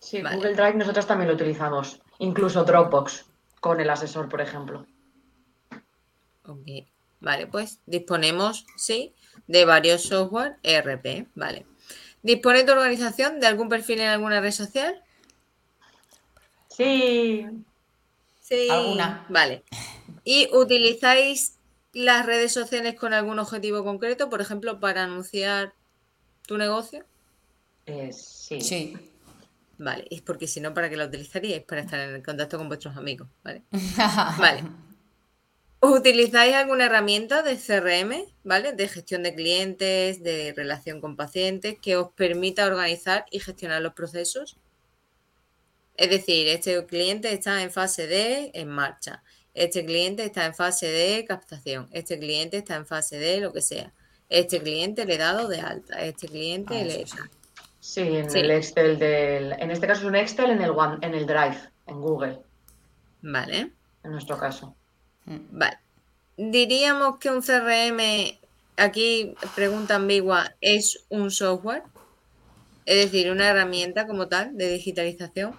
[0.00, 2.00] Sí, Google Drive nosotros también lo utilizamos.
[2.18, 3.26] Incluso Dropbox
[3.60, 4.84] con el asesor, por ejemplo.
[6.44, 6.66] Ok,
[7.20, 9.14] vale, pues disponemos, sí,
[9.46, 11.66] de varios software ERP, vale.
[12.22, 15.02] ¿Dispone tu organización de algún perfil en alguna red social?
[16.68, 17.46] Sí.
[18.40, 18.68] Sí.
[18.70, 19.26] ¿Alguna?
[19.28, 19.64] Vale.
[20.24, 21.58] ¿Y utilizáis
[21.92, 25.74] las redes sociales con algún objetivo concreto, por ejemplo, para anunciar
[26.46, 27.04] tu negocio?
[27.86, 28.60] Eh, sí.
[28.60, 28.96] Sí.
[29.78, 31.64] Vale, es porque si no, ¿para qué la utilizaríais?
[31.64, 33.62] Para estar en contacto con vuestros amigos, ¿vale?
[34.38, 34.62] vale.
[35.84, 38.72] ¿Utilizáis alguna herramienta de CRM, ¿vale?
[38.72, 43.92] De gestión de clientes, de relación con pacientes, que os permita organizar y gestionar los
[43.92, 44.56] procesos?
[45.96, 50.86] Es decir, este cliente está en fase de en marcha, este cliente está en fase
[50.86, 53.92] de captación, este cliente está en fase de lo que sea,
[54.28, 57.06] este cliente le he dado de alta, este cliente ah, le he...
[57.80, 59.54] Sí, en el Excel del...
[59.54, 62.38] En este caso es un Excel en el, One, en el Drive, en Google.
[63.20, 63.72] Vale.
[64.04, 64.76] En nuestro caso.
[65.32, 65.78] Mm, vale.
[66.36, 68.38] Diríamos que un CRM,
[68.76, 71.82] aquí pregunta ambigua, es un software,
[72.84, 75.54] es decir, una herramienta como tal de digitalización.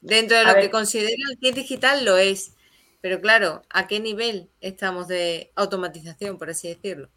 [0.00, 2.52] Dentro de lo que considera el kit digital lo es,
[3.00, 7.08] pero claro, ¿a qué nivel estamos de automatización, por así decirlo?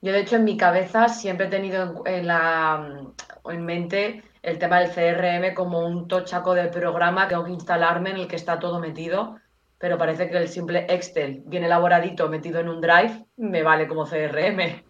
[0.00, 3.04] Yo, de hecho, en mi cabeza siempre he tenido en, la,
[3.46, 8.10] en mente el tema del CRM como un tochaco de programa que tengo que instalarme
[8.10, 9.40] en el que está todo metido
[9.84, 14.06] pero parece que el simple Excel bien elaboradito metido en un Drive me vale como
[14.06, 14.82] CRM.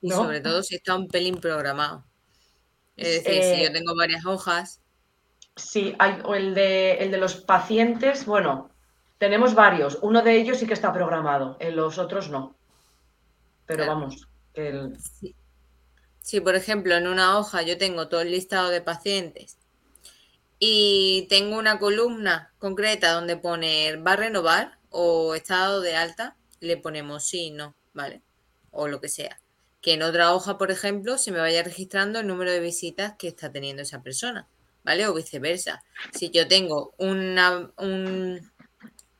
[0.00, 2.02] Y sobre todo si está un pelín programado.
[2.96, 4.80] Es decir, si yo eh, tengo varias hojas.
[5.56, 8.70] Sí, hay el de, el de los pacientes, bueno,
[9.18, 9.98] tenemos varios.
[10.00, 12.56] Uno de ellos sí que está programado, en los otros no.
[13.66, 14.98] Pero vamos, el...
[14.98, 15.36] sí.
[16.18, 19.58] Si, por ejemplo, en una hoja yo tengo todo el listado de pacientes
[20.64, 26.76] y tengo una columna concreta donde pone va a renovar o estado de alta, le
[26.76, 28.22] ponemos sí, no, ¿vale?
[28.70, 29.40] O lo que sea.
[29.80, 33.26] Que en otra hoja, por ejemplo, se me vaya registrando el número de visitas que
[33.26, 34.46] está teniendo esa persona,
[34.84, 35.04] ¿vale?
[35.08, 35.82] O viceversa.
[36.12, 38.52] Si yo tengo una, un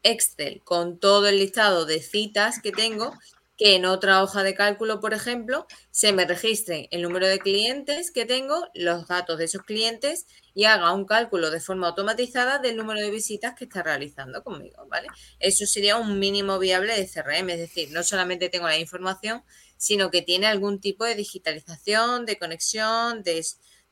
[0.04, 3.18] Excel con todo el listado de citas que tengo,
[3.62, 8.10] que en otra hoja de cálculo, por ejemplo, se me registre el número de clientes
[8.10, 12.76] que tengo, los datos de esos clientes y haga un cálculo de forma automatizada del
[12.76, 15.06] número de visitas que está realizando conmigo, ¿vale?
[15.38, 19.44] Eso sería un mínimo viable de CRM, es decir, no solamente tengo la información,
[19.76, 23.44] sino que tiene algún tipo de digitalización, de conexión, de,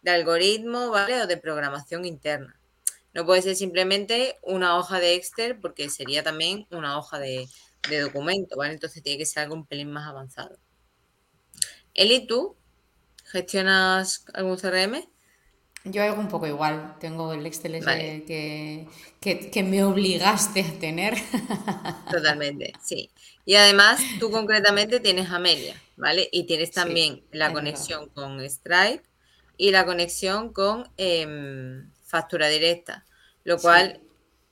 [0.05, 1.23] algoritmo, ¿vale?
[1.23, 2.59] O de programación interna.
[3.15, 7.49] No puede ser simplemente una hoja de Excel porque sería también una hoja de,
[7.89, 8.75] documento, ¿vale?
[8.75, 10.59] Entonces tiene que ser algo un pelín más avanzado.
[11.95, 12.57] Eli, ¿tú
[13.25, 15.09] gestionas algún CRM?
[15.85, 16.97] Yo hago un poco igual.
[17.01, 18.87] Tengo el Excel que,
[19.21, 21.15] que, me obligaste a tener.
[22.11, 23.11] Totalmente, sí.
[23.47, 26.29] Y además, tú concretamente tienes Amelia, ¿vale?
[26.33, 29.03] Y tienes también la conexión con Stripe
[29.57, 33.07] y la conexión con em, factura directa,
[33.45, 34.01] lo cual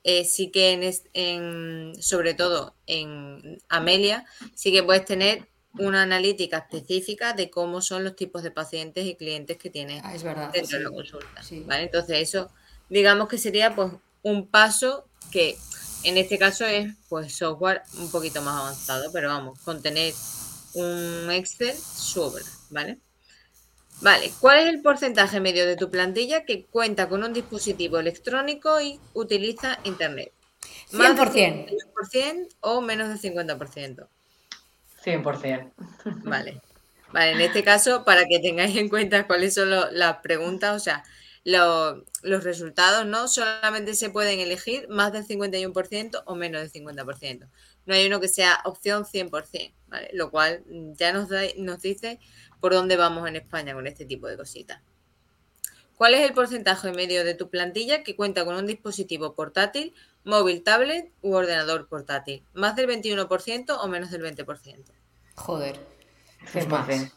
[0.05, 6.59] eh, sí que en, en, sobre todo en Amelia, sí que puedes tener una analítica
[6.59, 10.85] específica de cómo son los tipos de pacientes y clientes que tienes ah, dentro de
[10.85, 11.43] la consulta.
[11.51, 12.51] Entonces eso,
[12.89, 15.57] digamos que sería pues un paso que
[16.05, 20.15] en este caso es pues software un poquito más avanzado, pero vamos, con tener
[20.75, 22.99] un Excel sobra, ¿vale?
[24.01, 28.81] Vale, ¿cuál es el porcentaje medio de tu plantilla que cuenta con un dispositivo electrónico
[28.81, 30.33] y utiliza Internet?
[30.93, 31.67] ¿Más 100%.
[32.13, 34.07] del o menos del 50%?
[35.05, 35.73] 100%.
[36.25, 36.61] Vale.
[37.13, 41.05] Vale, en este caso, para que tengáis en cuenta cuáles son las preguntas, o sea,
[41.45, 43.29] los resultados, ¿no?
[43.29, 47.49] Solamente se pueden elegir más del 51% o menos del 50%.
[47.87, 50.11] No hay uno que sea opción 100%, ¿vale?
[50.13, 50.63] Lo cual
[50.99, 52.21] ya nos, nos dice
[52.61, 54.81] por dónde vamos en España con este tipo de cositas.
[55.97, 59.94] ¿Cuál es el porcentaje medio de tu plantilla que cuenta con un dispositivo portátil,
[60.25, 62.44] móvil, tablet u ordenador portátil?
[62.55, 64.85] ¿Más del 21% o menos del 20%?
[65.35, 65.81] Joder,
[66.53, 66.88] pues más.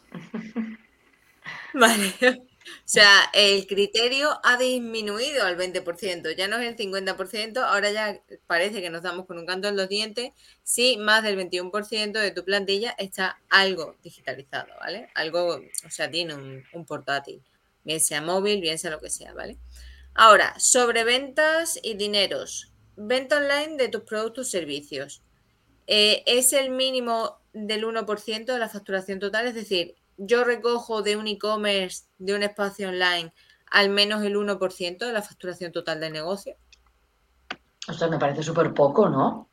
[1.74, 2.42] Vale.
[2.64, 8.22] O sea, el criterio ha disminuido al 20%, ya no es el 50%, ahora ya
[8.48, 10.32] parece que nos damos con un canto en los dientes
[10.64, 15.10] si más del 21% de tu plantilla está algo digitalizado, ¿vale?
[15.16, 17.42] Algo, o sea, tiene un, portátil,
[17.84, 19.58] bien sea móvil, bien sea lo que sea, ¿vale?
[20.14, 22.74] Ahora, sobre ventas y dineros.
[22.96, 25.24] Venta online de tus productos y servicios.
[25.88, 29.48] Eh, ¿Es el mínimo del 1% de la facturación total?
[29.48, 33.34] Es decir, yo recojo de un e-commerce, de un espacio online,
[33.70, 36.56] al menos el 1% de la facturación total del negocio?
[37.88, 39.50] Esto me parece súper poco, ¿no?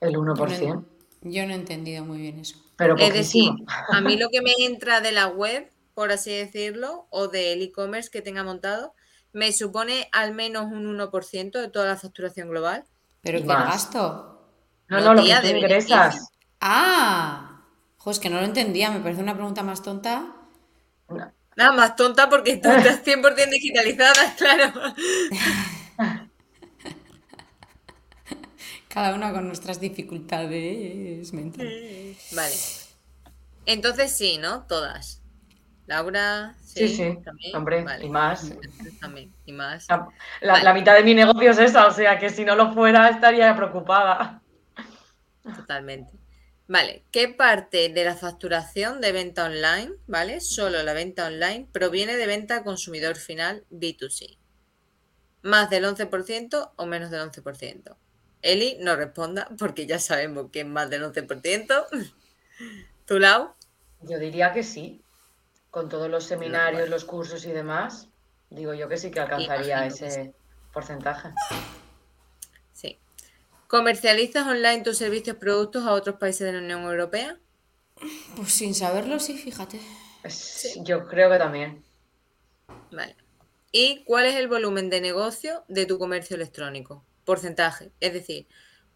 [0.00, 0.84] El 1%.
[1.24, 2.56] Yo no, he entendido muy bien eso.
[2.76, 3.50] Pero es decir,
[3.90, 8.10] a mí lo que me entra de la web, por así decirlo, o del e-commerce
[8.10, 8.94] que tenga montado,
[9.32, 12.84] me supone al menos un 1% de toda la facturación global.
[13.22, 14.48] ¿Pero qué gasto?
[14.88, 16.32] No, no, lo que te ingresas.
[16.60, 17.51] Ah,
[18.02, 20.26] Joder, es que no lo entendía, me parece una pregunta más tonta.
[21.54, 24.72] Nada, más tonta porque tú estás 100% digitalizada, claro.
[28.88, 32.18] Cada una con nuestras dificultades mentales.
[32.32, 32.54] Vale.
[33.66, 34.64] Entonces sí, ¿no?
[34.64, 35.22] Todas.
[35.86, 37.54] Laura, sí, sí, también.
[37.54, 38.52] hombre, y más.
[39.00, 39.86] También, y más.
[40.40, 43.54] La, mitad de mi negocio es esa, o sea que si no lo fuera estaría
[43.54, 44.42] preocupada.
[45.56, 46.21] Totalmente.
[46.68, 50.40] Vale, ¿qué parte de la facturación de venta online, ¿vale?
[50.40, 54.38] Solo la venta online proviene de venta a consumidor final B2C.
[55.42, 57.96] ¿Más del 11% o menos del 11%?
[58.42, 61.86] Eli no responda porque ya sabemos que es más del 11%.
[63.06, 63.56] ¿Tu lado?
[64.02, 65.02] Yo diría que sí.
[65.70, 68.08] Con todos los seminarios, los cursos y demás,
[68.50, 70.34] digo yo que sí que alcanzaría ese
[70.70, 71.30] porcentaje.
[73.72, 77.38] ¿Comercializas online tus servicios productos a otros países de la Unión Europea?
[78.36, 79.80] Pues sin saberlo, sí, fíjate.
[80.82, 81.82] Yo creo que también.
[82.90, 83.16] Vale.
[83.72, 87.02] ¿Y cuál es el volumen de negocio de tu comercio electrónico?
[87.24, 87.92] Porcentaje.
[88.00, 88.46] Es decir,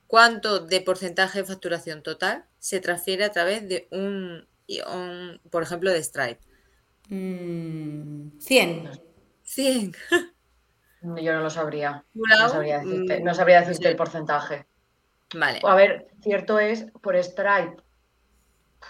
[0.07, 4.47] ¿cuánto de porcentaje de facturación total se transfiere a través de un,
[5.51, 6.41] por ejemplo, de Stripe?
[7.09, 8.35] 100.
[8.35, 8.93] Mm,
[9.43, 9.97] 100.
[11.15, 12.05] Yo no lo sabría.
[12.15, 14.67] No sabría decirte, no sabría decirte el porcentaje.
[15.35, 15.61] Vale.
[15.63, 17.77] A ver, cierto es, por Stripe.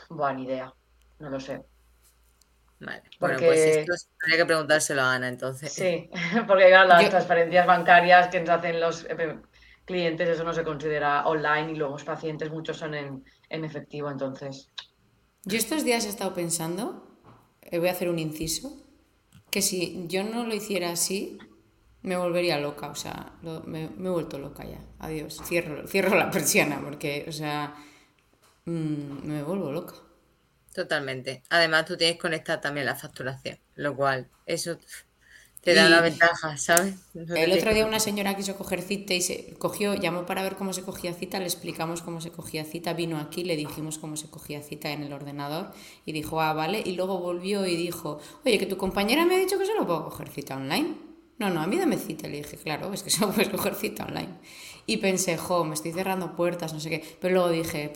[0.09, 0.75] Buena idea.
[1.19, 1.63] No lo sé.
[2.81, 3.03] Vale.
[3.21, 5.73] Bueno, pues esto habría que preguntárselo a Ana entonces.
[5.73, 6.11] Sí,
[6.47, 9.39] porque claro, las transferencias bancarias que nos hacen los eh,
[9.85, 14.11] clientes, eso no se considera online y luego los pacientes, muchos son en, en efectivo,
[14.11, 14.71] entonces.
[15.45, 17.07] Yo estos días he estado pensando,
[17.63, 18.83] eh, voy a hacer un inciso,
[19.51, 21.39] que si yo no lo hiciera así,
[22.07, 23.33] me volvería loca, o sea,
[23.67, 24.79] me, he vuelto loca ya.
[25.01, 27.75] Adiós, cierro, cierro la persiana porque, o sea,
[28.65, 29.95] mm, me vuelvo loca.
[30.73, 31.43] Totalmente.
[31.51, 34.79] Además, tú tienes que conectar también la facturación, lo cual, eso
[35.63, 36.95] Te da la ventaja, ¿sabes?
[37.15, 40.73] el otro día una señora quiso coger cita y se cogió, llamó para ver cómo
[40.73, 44.31] se cogía cita, le explicamos cómo se cogía cita, vino aquí, le dijimos cómo se
[44.31, 45.73] cogía cita en el ordenador
[46.05, 49.39] y dijo, ah, vale, y luego volvió y dijo, oye, que tu compañera me ha
[49.39, 51.16] dicho que solo puedo coger cita online.
[51.39, 52.29] No, no, a mí dame cita.
[52.29, 54.39] Le dije, claro, es que solo puedes coger cita online.
[54.87, 57.05] Y pensé, jo, me estoy cerrando puertas, no sé qué.
[57.21, 57.93] Pero luego dije,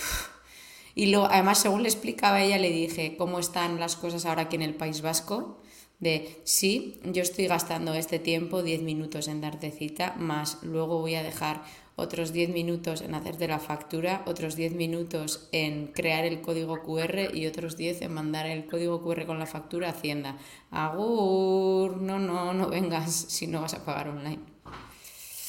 [0.95, 4.43] y luego, además, según le explicaba a ella, le dije cómo están las cosas ahora
[4.43, 5.61] aquí en el País Vasco
[6.01, 11.15] de sí, yo estoy gastando este tiempo, 10 minutos en darte cita, más luego voy
[11.15, 11.63] a dejar
[12.01, 17.35] otros 10 minutos en hacerte la factura, otros 10 minutos en crear el código QR
[17.35, 20.37] y otros 10 en mandar el código QR con la factura a Hacienda.
[20.71, 24.41] Agur, no, no, no vengas si no vas a pagar online.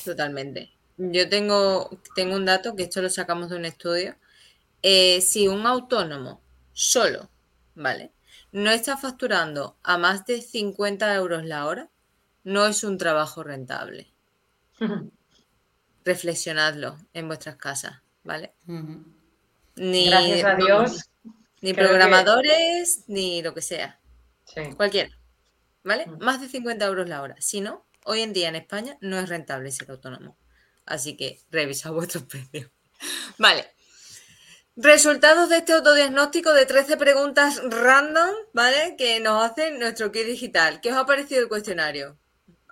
[0.06, 0.72] Totalmente.
[0.98, 4.16] Yo tengo, tengo un dato que esto lo sacamos de un estudio.
[4.84, 6.42] Eh, si un autónomo
[6.74, 7.30] solo,
[7.76, 8.12] ¿vale?
[8.52, 11.90] no está facturando a más de 50 euros la hora,
[12.44, 14.12] no es un trabajo rentable.
[16.04, 18.54] Reflexionadlo en vuestras casas, ¿vale?
[19.76, 21.10] Ni, Gracias a Dios.
[21.62, 24.00] Ni programadores, ni lo que sea.
[24.76, 25.10] Cualquiera.
[25.84, 26.06] ¿Vale?
[26.20, 27.36] Más de 50 euros la hora.
[27.40, 30.38] Si no, hoy en día en España no es rentable ser autónomo.
[30.86, 32.70] Así que revisa vuestros precios.
[33.38, 33.68] Vale.
[34.76, 38.96] Resultados de este autodiagnóstico de 13 preguntas random, ¿vale?
[38.98, 40.80] Que nos hacen nuestro kit digital.
[40.82, 42.18] ¿Qué os ha parecido el cuestionario?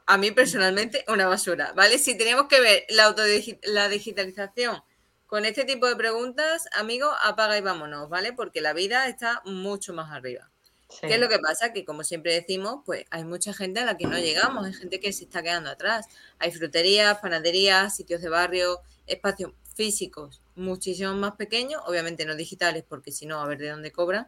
[0.09, 1.99] A mí personalmente una basura, ¿vale?
[1.99, 3.15] Si tenemos que ver la,
[3.63, 4.81] la digitalización
[5.27, 8.33] con este tipo de preguntas, amigos, apaga y vámonos, ¿vale?
[8.33, 10.49] Porque la vida está mucho más arriba.
[11.01, 11.71] ¿Qué es lo que pasa?
[11.73, 14.99] Que como siempre decimos, pues hay mucha gente a la que no llegamos, hay gente
[14.99, 16.07] que se está quedando atrás.
[16.39, 23.11] Hay fruterías, panaderías, sitios de barrio, espacios físicos muchísimo más pequeños, obviamente no digitales, porque
[23.11, 24.27] si no, a ver de dónde cobran,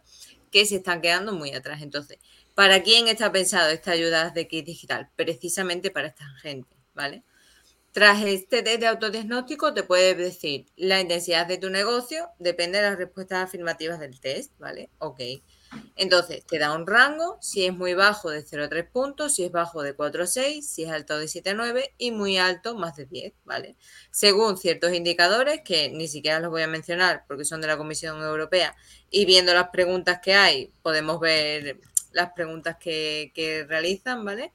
[0.51, 1.81] que se están quedando muy atrás.
[1.81, 2.17] Entonces,
[2.55, 5.09] ¿para quién está pensado esta ayuda de kit digital?
[5.15, 7.23] Precisamente para esta gente, ¿vale?
[7.91, 12.89] Tras este test de autodiagnóstico te puedes decir la intensidad de tu negocio, depende de
[12.89, 14.89] las respuestas afirmativas del test, ¿vale?
[14.99, 15.19] Ok.
[15.97, 19.43] Entonces, te da un rango, si es muy bajo de 0 a 3 puntos, si
[19.43, 22.37] es bajo de 4 a 6, si es alto de 7 a 9 y muy
[22.37, 23.75] alto más de 10, ¿vale?
[24.09, 28.21] Según ciertos indicadores, que ni siquiera los voy a mencionar porque son de la Comisión
[28.21, 28.75] Europea,
[29.09, 31.79] y viendo las preguntas que hay, podemos ver
[32.11, 34.53] las preguntas que, realizan, ¿vale?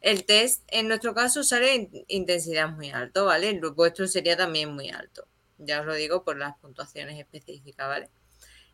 [0.00, 3.50] El test, en nuestro caso, sale en intensidad muy alto, ¿vale?
[3.50, 5.26] El vuestro sería también muy alto.
[5.58, 8.08] Ya os lo digo por las puntuaciones específicas, ¿vale?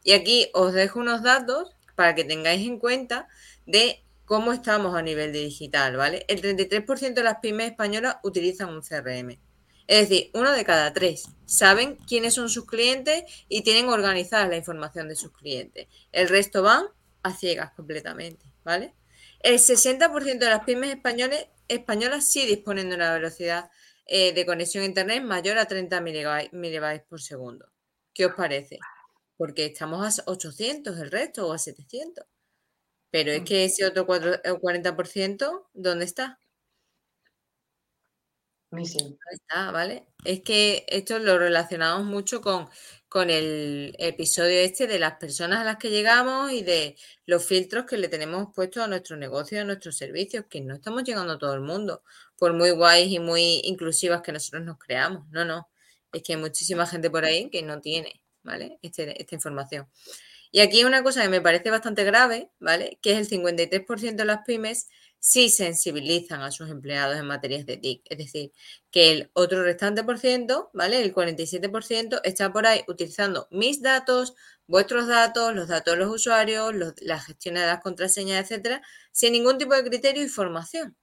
[0.04, 3.26] Y aquí os dejo unos datos para que tengáis en cuenta
[3.66, 6.24] de cómo estamos a nivel de digital, ¿vale?
[6.28, 9.38] El 33% de las pymes españolas utilizan un CRM.
[9.86, 14.56] Es decir, uno de cada tres saben quiénes son sus clientes y tienen organizada la
[14.56, 15.86] información de sus clientes.
[16.12, 16.86] El resto van
[17.26, 18.94] a ciegas completamente, ¿vale?
[19.40, 23.70] El 60% de las pymes españoles, españolas sí disponen de una velocidad
[24.06, 27.70] eh, de conexión a Internet mayor a 30 milibytes por segundo.
[28.14, 28.78] ¿Qué os parece?
[29.36, 32.24] porque estamos a 800 el resto o a 700.
[33.10, 33.44] Pero es mm.
[33.44, 36.40] que ese otro 40%, ¿dónde está?
[38.70, 40.06] ¿Dónde está, ¿vale?
[40.24, 42.68] Es que esto lo relacionamos mucho con,
[43.08, 47.86] con el episodio este de las personas a las que llegamos y de los filtros
[47.86, 51.38] que le tenemos puestos a nuestro negocio, a nuestros servicios, que no estamos llegando a
[51.38, 52.02] todo el mundo,
[52.36, 55.26] por muy guays y muy inclusivas que nosotros nos creamos.
[55.30, 55.68] No, no.
[56.12, 58.22] Es que hay muchísima gente por ahí que no tiene.
[58.46, 58.78] ¿vale?
[58.80, 59.86] Este, esta información.
[60.52, 62.98] Y aquí una cosa que me parece bastante grave, ¿vale?
[63.02, 67.76] Que es el 53% de las pymes sí sensibilizan a sus empleados en materias de
[67.76, 68.02] TIC.
[68.04, 68.52] Es decir,
[68.90, 71.02] que el otro restante por ciento, ¿vale?
[71.02, 74.34] El 47% está por ahí utilizando mis datos,
[74.66, 79.58] vuestros datos, los datos de los usuarios, la gestión de las contraseñas, etcétera, sin ningún
[79.58, 80.96] tipo de criterio y formación.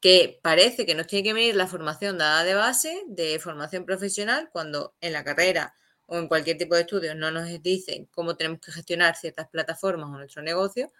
[0.00, 4.48] Que parece que nos tiene que venir la formación dada de base, de formación profesional,
[4.52, 5.74] cuando en la carrera
[6.06, 10.08] o en cualquier tipo de estudio no nos dicen cómo tenemos que gestionar ciertas plataformas
[10.08, 10.92] o nuestro negocio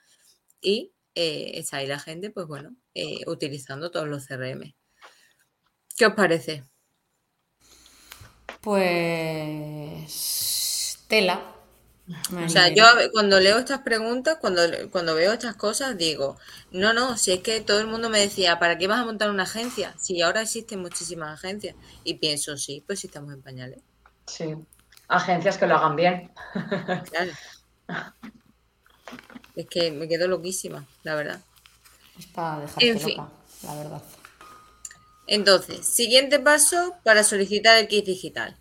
[0.61, 4.73] y eh, está ahí la gente, pues bueno, eh, utilizando todos los CRM.
[5.97, 6.63] ¿Qué os parece?
[8.61, 10.05] Pues
[11.09, 11.43] tela.
[12.45, 14.63] O sea, yo cuando leo estas preguntas, cuando,
[14.93, 16.39] cuando veo estas cosas, digo,
[16.71, 19.31] no, no, si es que todo el mundo me decía, ¿para qué vas a montar
[19.31, 19.97] una agencia?
[19.99, 21.75] Si ahora existen muchísimas agencias.
[22.05, 23.81] Y pienso, sí, pues si estamos en pañales.
[24.27, 24.55] Sí
[25.09, 26.31] agencias que lo hagan bien.
[29.57, 31.41] Es que me quedo loquísima, la verdad.
[32.79, 33.17] en fin.
[33.63, 34.03] la verdad.
[35.27, 38.57] Entonces, siguiente paso para solicitar el kit digital.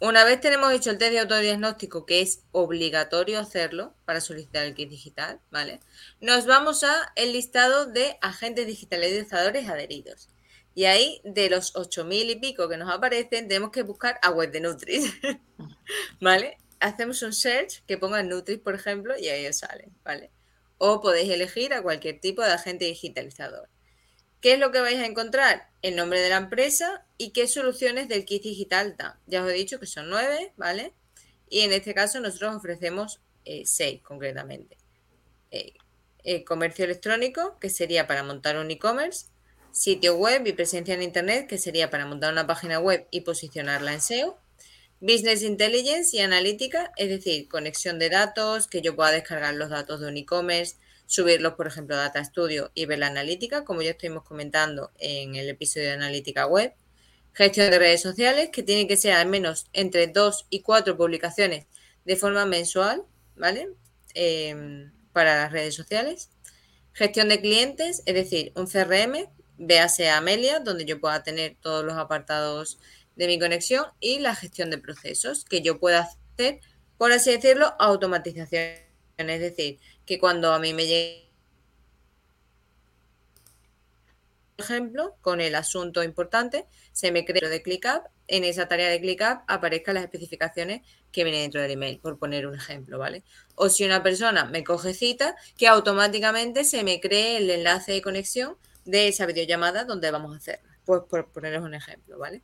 [0.00, 4.74] Una vez tenemos hecho el test de autodiagnóstico, que es obligatorio hacerlo para solicitar el
[4.74, 5.80] kit digital, ¿vale?
[6.20, 10.28] Nos vamos a el listado de agentes digitalizadores adheridos.
[10.74, 14.50] Y ahí, de los 8.000 y pico que nos aparecen, tenemos que buscar a web
[14.50, 15.12] de Nutris,
[16.20, 16.58] ¿vale?
[16.80, 20.30] Hacemos un search que ponga Nutris, por ejemplo, y ahí os sale, ¿vale?
[20.78, 23.68] O podéis elegir a cualquier tipo de agente digitalizador.
[24.40, 25.70] ¿Qué es lo que vais a encontrar?
[25.80, 29.18] El nombre de la empresa y qué soluciones del kit digital da.
[29.26, 30.92] Ya os he dicho que son nueve, ¿vale?
[31.48, 34.76] Y en este caso nosotros ofrecemos eh, seis concretamente.
[35.50, 35.72] Eh,
[36.24, 39.26] eh, comercio electrónico, que sería para montar un e-commerce.
[39.70, 43.92] Sitio web y presencia en Internet, que sería para montar una página web y posicionarla
[43.92, 44.38] en SEO.
[45.06, 50.00] Business Intelligence y analítica, es decir, conexión de datos, que yo pueda descargar los datos
[50.00, 53.90] de un e-commerce, subirlos, por ejemplo, a Data Studio y ver la analítica, como ya
[53.90, 56.72] estuvimos comentando en el episodio de analítica web.
[57.34, 61.66] Gestión de redes sociales, que tiene que ser al menos entre dos y cuatro publicaciones
[62.06, 63.02] de forma mensual,
[63.36, 63.68] ¿vale?
[64.14, 66.30] Em, para las redes sociales.
[66.94, 69.28] Gestión de clientes, es decir, un CRM,
[69.58, 72.78] véase Amelia, donde yo pueda tener todos los apartados
[73.16, 76.60] de mi conexión y la gestión de procesos, que yo pueda hacer,
[76.98, 78.76] por así decirlo, automatización.
[79.16, 81.24] Es decir, que cuando a mí me llegue
[84.56, 89.42] ejemplo, con el asunto importante, se me crea de ClickUp, en esa tarea de ClickUp
[89.46, 93.24] aparezcan las especificaciones que vienen dentro del email, por poner un ejemplo, ¿vale?
[93.54, 98.02] O si una persona me coge cita, que automáticamente se me cree el enlace de
[98.02, 102.42] conexión de esa videollamada donde vamos a hacerla, pues por poneros un ejemplo, ¿vale?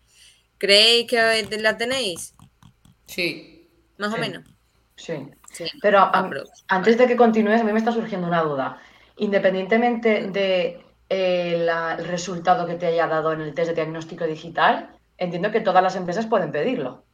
[0.61, 2.35] ¿Creéis que la tenéis?
[3.07, 3.67] Sí.
[3.97, 4.45] Más o menos.
[4.95, 5.15] Sí.
[5.81, 6.11] Pero
[6.69, 8.79] antes de que continúes, a mí me está surgiendo una duda.
[9.17, 11.67] Independientemente de eh,
[11.99, 15.83] el resultado que te haya dado en el test de diagnóstico digital, entiendo que todas
[15.83, 17.05] las empresas pueden pedirlo.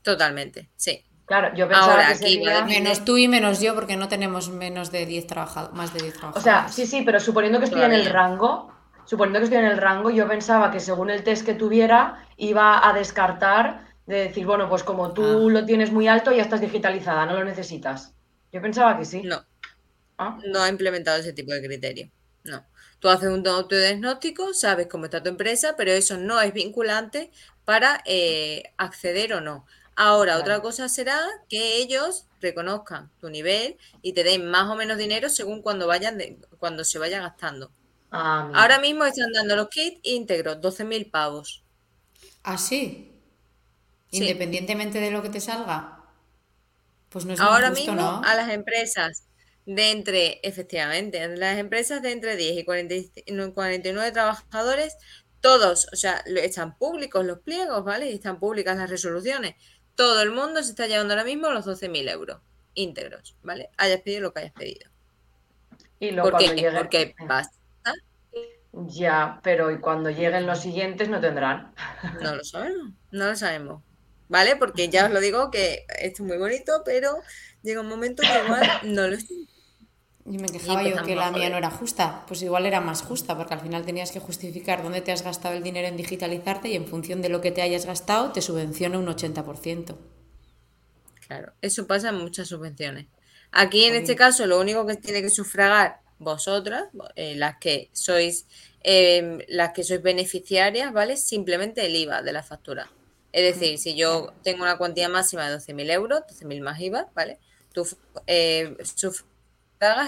[0.00, 1.04] Totalmente, sí.
[1.26, 5.04] Claro, yo pensaba Ahora, aquí, Menos tú y menos yo, porque no tenemos menos de
[5.04, 6.42] 10 trabajadores, más de 10 trabajadores.
[6.42, 8.72] O sea, sí, sí, pero suponiendo que estoy en el rango,
[9.08, 12.86] suponiendo que estoy en el rango, yo pensaba que según el test que tuviera, iba
[12.86, 15.50] a descartar de decir, bueno, pues como tú ah.
[15.50, 18.12] lo tienes muy alto, ya estás digitalizada, no lo necesitas.
[18.52, 19.22] Yo pensaba que sí.
[19.22, 19.42] No.
[20.18, 20.38] ¿Ah?
[20.46, 22.10] No ha implementado ese tipo de criterio.
[22.44, 22.66] No.
[22.98, 27.30] Tú haces un autodiagnóstico, sabes cómo está tu empresa, pero eso no es vinculante
[27.64, 29.64] para eh, acceder o no.
[29.96, 34.98] Ahora, otra cosa será que ellos reconozcan tu nivel y te den más o menos
[34.98, 36.18] dinero según cuando vayan
[36.58, 37.72] cuando se vaya gastando.
[38.10, 41.62] Ah, Ahora mismo están dando los kits íntegros, 12.000 pavos.
[42.42, 43.12] ¿Ah, sí?
[44.10, 46.04] Independientemente de lo que te salga.
[47.10, 49.24] Pues no es Ahora mismo a las empresas
[49.66, 54.96] de entre, efectivamente, las empresas de entre 10 y 49 trabajadores,
[55.40, 58.10] todos, o sea, están públicos los pliegos, ¿vale?
[58.10, 59.56] Y están públicas las resoluciones.
[59.94, 62.40] Todo el mundo se está llevando ahora mismo los 12.000 euros
[62.74, 63.70] íntegros, ¿vale?
[63.76, 64.88] Hayas pedido lo que hayas pedido.
[66.00, 66.70] Y luego ¿Por qué?
[66.76, 67.57] Porque basta.
[68.86, 71.72] Ya, pero ¿y cuando lleguen los siguientes no tendrán?
[72.22, 73.82] No lo sabemos, no lo sabemos.
[74.28, 74.56] ¿vale?
[74.56, 77.18] Porque ya os lo digo que esto es muy bonito, pero
[77.62, 79.48] llega un momento que igual no lo estoy.
[80.30, 82.24] Y me quejaba yo que la mía no era justa.
[82.26, 85.54] Pues igual era más justa, porque al final tenías que justificar dónde te has gastado
[85.54, 88.98] el dinero en digitalizarte y en función de lo que te hayas gastado te subvenciona
[88.98, 89.96] un 80%.
[91.26, 93.06] Claro, eso pasa en muchas subvenciones.
[93.52, 98.46] Aquí en este caso lo único que tiene que sufragar vosotras, eh, las que sois
[98.82, 101.16] eh, las que sois beneficiarias, ¿vale?
[101.16, 102.90] Simplemente el IVA de la factura.
[103.32, 107.38] Es decir, si yo tengo una cuantía máxima de 12.000 euros, 12.000 más IVA, ¿vale?
[107.72, 107.86] Tú
[108.26, 108.76] eh,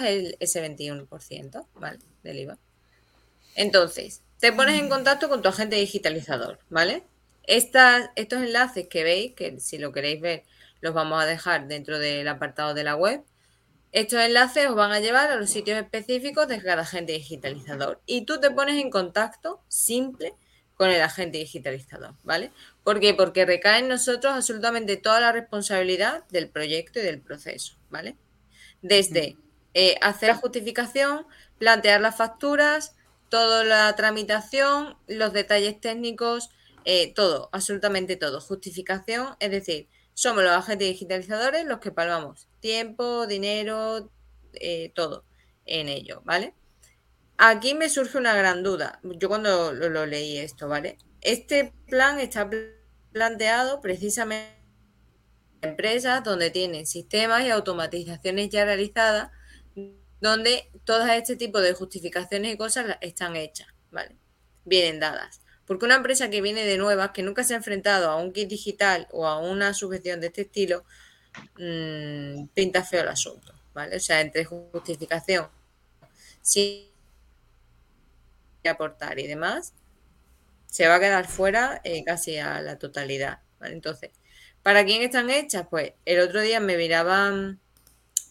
[0.07, 1.99] el, ese 21%, ¿vale?
[2.23, 2.59] Del IVA.
[3.57, 7.05] Entonces, te pones en contacto con tu agente digitalizador, ¿vale?
[7.47, 10.45] estos enlaces que veis, que si lo queréis ver,
[10.81, 13.23] los vamos a dejar dentro del apartado de la web.
[13.93, 18.01] Estos enlaces os van a llevar a los sitios específicos de cada agente digitalizador.
[18.07, 20.34] Y tú te pones en contacto simple
[20.76, 22.53] con el agente digitalizador, ¿vale?
[22.84, 23.14] ¿Por qué?
[23.14, 28.16] Porque recae en nosotros absolutamente toda la responsabilidad del proyecto y del proceso, ¿vale?
[28.80, 29.36] Desde
[29.74, 31.26] eh, hacer la justificación,
[31.59, 32.97] plantear las facturas,
[33.28, 36.51] toda la tramitación, los detalles técnicos,
[36.84, 38.41] eh, todo, absolutamente todo.
[38.41, 39.88] Justificación, es decir,
[40.21, 44.12] somos los agentes digitalizadores los que palmamos tiempo, dinero,
[44.53, 45.25] eh, todo
[45.64, 46.53] en ello, ¿vale?
[47.39, 49.01] Aquí me surge una gran duda.
[49.03, 50.99] Yo cuando lo, leí esto, ¿vale?
[51.23, 52.51] Este plan está
[53.12, 54.62] planteado precisamente
[55.62, 59.31] en empresas donde tienen sistemas y automatizaciones ya realizadas,
[60.21, 64.18] donde todo este tipo de justificaciones y cosas están hechas, ¿vale?
[64.66, 65.39] Vienen dadas.
[65.71, 68.49] Porque una empresa que viene de nuevas, que nunca se ha enfrentado a un kit
[68.49, 70.83] digital o a una sujeción de este estilo,
[71.59, 73.95] mmm, pinta feo el asunto, ¿vale?
[73.95, 75.47] O sea, entre justificación,
[76.43, 76.91] sí
[78.68, 79.73] aportar y demás,
[80.66, 83.39] se va a quedar fuera eh, casi a la totalidad.
[83.61, 84.11] Entonces,
[84.64, 85.68] ¿para quién están hechas?
[85.71, 87.61] Pues el otro día me miraban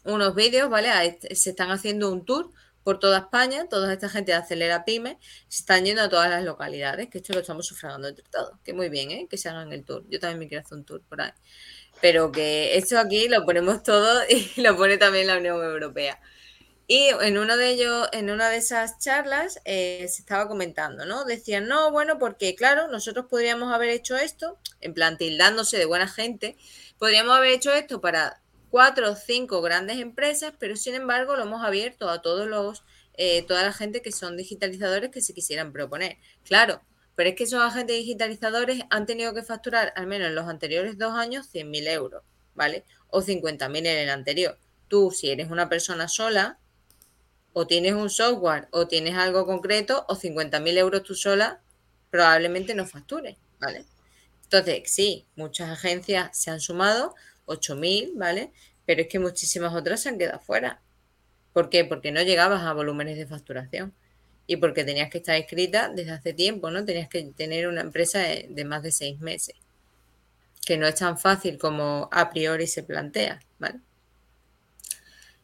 [0.04, 1.18] unos vídeos, ¿vale?
[1.34, 2.52] Se están haciendo un tour
[2.84, 5.18] por toda España, toda esta gente de Acelera Pyme,
[5.48, 8.74] se están yendo a todas las localidades, que esto lo estamos sufragando entre todos, que
[8.74, 9.28] muy bien, ¿eh?
[9.30, 10.04] que se hagan el tour.
[10.10, 11.32] Yo también me quiero hacer un tour por ahí.
[12.02, 16.20] Pero que esto aquí lo ponemos todo y lo pone también la Unión Europea.
[16.92, 21.24] Y en uno de ellos, en una de esas charlas, eh, se estaba comentando, ¿no?
[21.24, 26.08] Decían, no, bueno, porque claro, nosotros podríamos haber hecho esto, en plan tildándose de buena
[26.08, 26.58] gente,
[26.98, 31.64] podríamos haber hecho esto para cuatro o cinco grandes empresas, pero sin embargo lo hemos
[31.64, 36.18] abierto a todos los, eh, toda la gente que son digitalizadores que se quisieran proponer.
[36.44, 36.82] Claro,
[37.16, 40.98] pero es que esos agentes digitalizadores han tenido que facturar, al menos en los anteriores
[40.98, 42.24] dos años, 100.000 euros,
[42.56, 42.86] ¿vale?
[43.10, 44.58] O 50.000 en el anterior.
[44.88, 46.60] Tú, si eres una persona sola,
[47.54, 51.62] o tienes un software o tienes algo concreto o 50.000 euros tú sola
[52.10, 53.86] probablemente no factures, ¿vale?
[54.44, 57.16] Entonces, sí, muchas agencias se han sumado,
[57.50, 58.52] 8.000, ¿vale?
[58.86, 60.82] Pero es que muchísimas otras se han quedado fuera.
[61.54, 61.84] ¿Por qué?
[61.84, 63.94] Porque no llegabas a volúmenes de facturación
[64.48, 66.86] y porque tenías que estar inscrita desde hace tiempo, ¿no?
[66.86, 69.56] Tenías que tener una empresa de, de más de seis meses,
[70.66, 73.80] que no es tan fácil como a priori se plantea, ¿vale?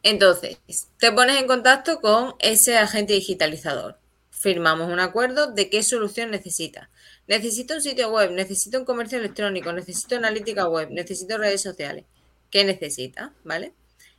[0.02, 0.58] Entonces,
[0.98, 3.98] te pones en contacto con ese agente digitalizador.
[4.30, 6.90] Firmamos un acuerdo de qué solución necesita.
[7.26, 12.04] Necesito un sitio web, necesito un comercio electrónico, necesito analítica web, necesito redes sociales.
[12.50, 13.34] ¿Qué necesita?
[13.44, 13.72] ¿Vale?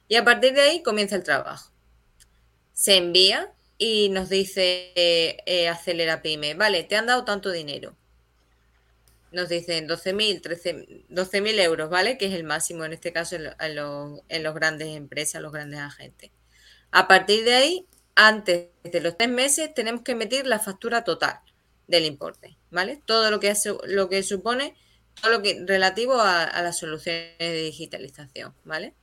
[0.07, 1.71] Y a partir de ahí comienza el trabajo.
[2.73, 7.95] Se envía y nos dice eh, eh, Acelera Pyme, vale, te han dado tanto dinero
[9.31, 12.17] nos dicen 12.000, 12.000 euros, ¿vale?
[12.17, 16.31] Que es el máximo en este caso en, en, los grandes empresas, los grandes agentes.
[16.91, 17.85] A partir de ahí,
[18.15, 21.39] antes de los tres meses, tenemos que emitir la factura total
[21.87, 23.01] del importe, ¿vale?
[23.05, 23.53] Todo lo que,
[23.85, 24.75] lo que supone,
[25.21, 28.93] todo lo que relativo a, a las soluciones de digitalización, ¿vale?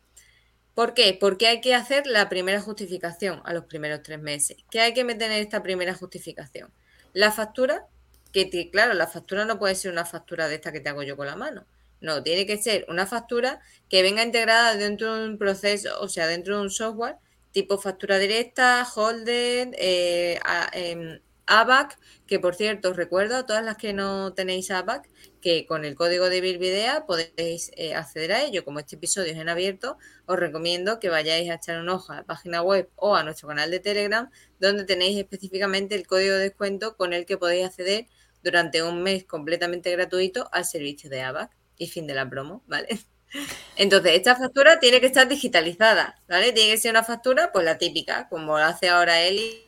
[0.74, 1.16] ¿Por qué?
[1.18, 4.56] Porque hay que hacer la primera justificación a los primeros tres meses.
[4.70, 6.72] ¿Qué hay que meter en esta primera justificación?
[7.12, 7.86] La factura
[8.32, 11.16] que, claro, la factura no puede ser una factura de esta que te hago yo
[11.16, 11.64] con la mano.
[12.00, 16.26] No, tiene que ser una factura que venga integrada dentro de un proceso, o sea,
[16.26, 17.16] dentro de un software
[17.52, 20.40] tipo factura directa, Holder, eh,
[20.72, 25.08] em, ABAC, que por cierto os recuerdo a todas las que no tenéis ABAC,
[25.40, 28.64] que con el código de Bilvidea podéis eh, acceder a ello.
[28.64, 32.16] Como este episodio es en abierto, os recomiendo que vayáis a echar un ojo a
[32.16, 36.40] la página web o a nuestro canal de Telegram, donde tenéis específicamente el código de
[36.40, 38.06] descuento con el que podéis acceder
[38.42, 43.00] durante un mes completamente gratuito al servicio de ABAC y fin de la promo, ¿vale?
[43.76, 46.52] Entonces, esta factura tiene que estar digitalizada, ¿vale?
[46.52, 49.62] Tiene que ser una factura, pues la típica, como hace ahora Eli.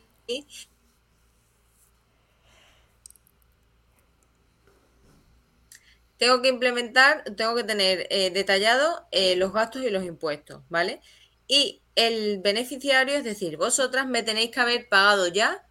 [6.17, 11.01] Tengo que implementar, tengo que tener eh, detallado eh, los gastos y los impuestos, ¿vale?
[11.47, 15.63] Y el beneficiario, es decir, vosotras me tenéis que haber pagado ya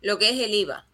[0.00, 0.88] lo que es el IVA,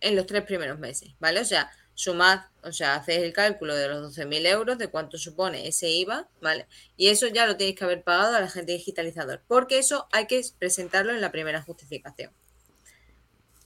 [0.00, 1.40] en los tres primeros meses, ¿vale?
[1.40, 5.66] O sea, sumad, o sea, hacéis el cálculo de los 12.000 euros, de cuánto supone
[5.66, 6.66] ese IVA, ¿vale?
[6.96, 10.26] Y eso ya lo tenéis que haber pagado a la gente digitalizador, porque eso hay
[10.26, 12.32] que presentarlo en la primera justificación.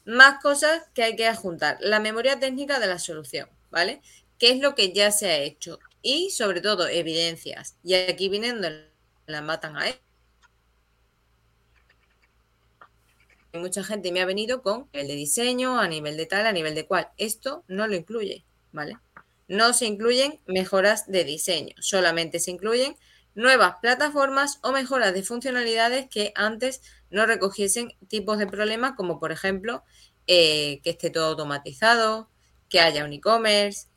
[0.04, 1.76] Más cosas que hay que adjuntar.
[1.80, 4.00] La memoria técnica de la solución, ¿vale?
[4.40, 5.78] ¿Qué es lo que ya se ha hecho?
[6.02, 7.76] Y sobre todo, evidencias.
[7.84, 8.60] Y aquí vienen
[9.26, 9.94] la matan a él
[13.58, 16.74] mucha gente me ha venido con el de diseño, a nivel de tal, a nivel
[16.74, 17.08] de cual.
[17.16, 18.98] Esto no lo incluye, ¿vale?
[19.48, 22.96] No se incluyen mejoras de diseño, solamente se incluyen
[23.34, 29.32] nuevas plataformas o mejoras de funcionalidades que antes no recogiesen tipos de problemas como por
[29.32, 29.82] ejemplo
[30.26, 32.28] eh, que esté todo automatizado,
[32.68, 33.88] que haya un e-commerce,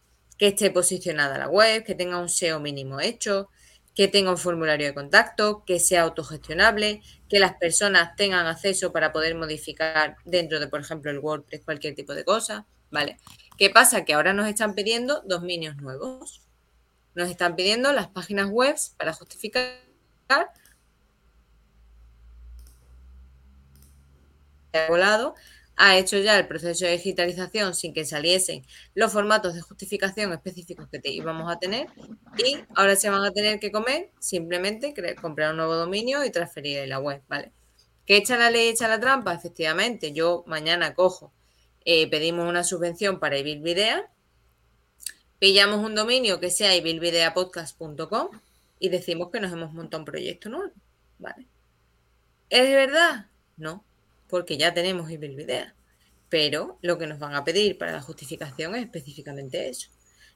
[0.43, 3.49] que esté posicionada la web, que tenga un SEO mínimo hecho,
[3.95, 9.13] que tenga un formulario de contacto, que sea autogestionable, que las personas tengan acceso para
[9.13, 13.19] poder modificar dentro de, por ejemplo, el WordPress cualquier tipo de cosa, ¿vale?
[13.57, 14.03] ¿Qué pasa?
[14.03, 16.41] Que ahora nos están pidiendo dominios nuevos.
[17.15, 19.79] Nos están pidiendo las páginas web para justificar
[24.89, 25.35] volado
[25.76, 28.63] ha hecho ya el proceso de digitalización sin que saliesen
[28.93, 31.88] los formatos de justificación específicos que te íbamos a tener
[32.38, 36.78] y ahora se van a tener que comer simplemente comprar un nuevo dominio y transferir
[36.78, 37.51] en la web, ¿vale?
[38.05, 39.34] ¿Que echa la ley, echa la trampa?
[39.34, 41.32] Efectivamente, yo mañana cojo
[41.86, 44.09] eh, pedimos una subvención para Ibilvidea,
[45.39, 48.30] pillamos un dominio que sea ibilvideapodcast.com
[48.80, 50.71] y decimos que nos hemos montado un proyecto nuevo.
[51.19, 51.47] ¿Vale?
[52.49, 53.28] ¿Es verdad?
[53.57, 53.84] No,
[54.34, 55.75] porque ya tenemos Ibilvidea.
[56.27, 59.91] Pero lo que nos van a pedir para la justificación es específicamente eso.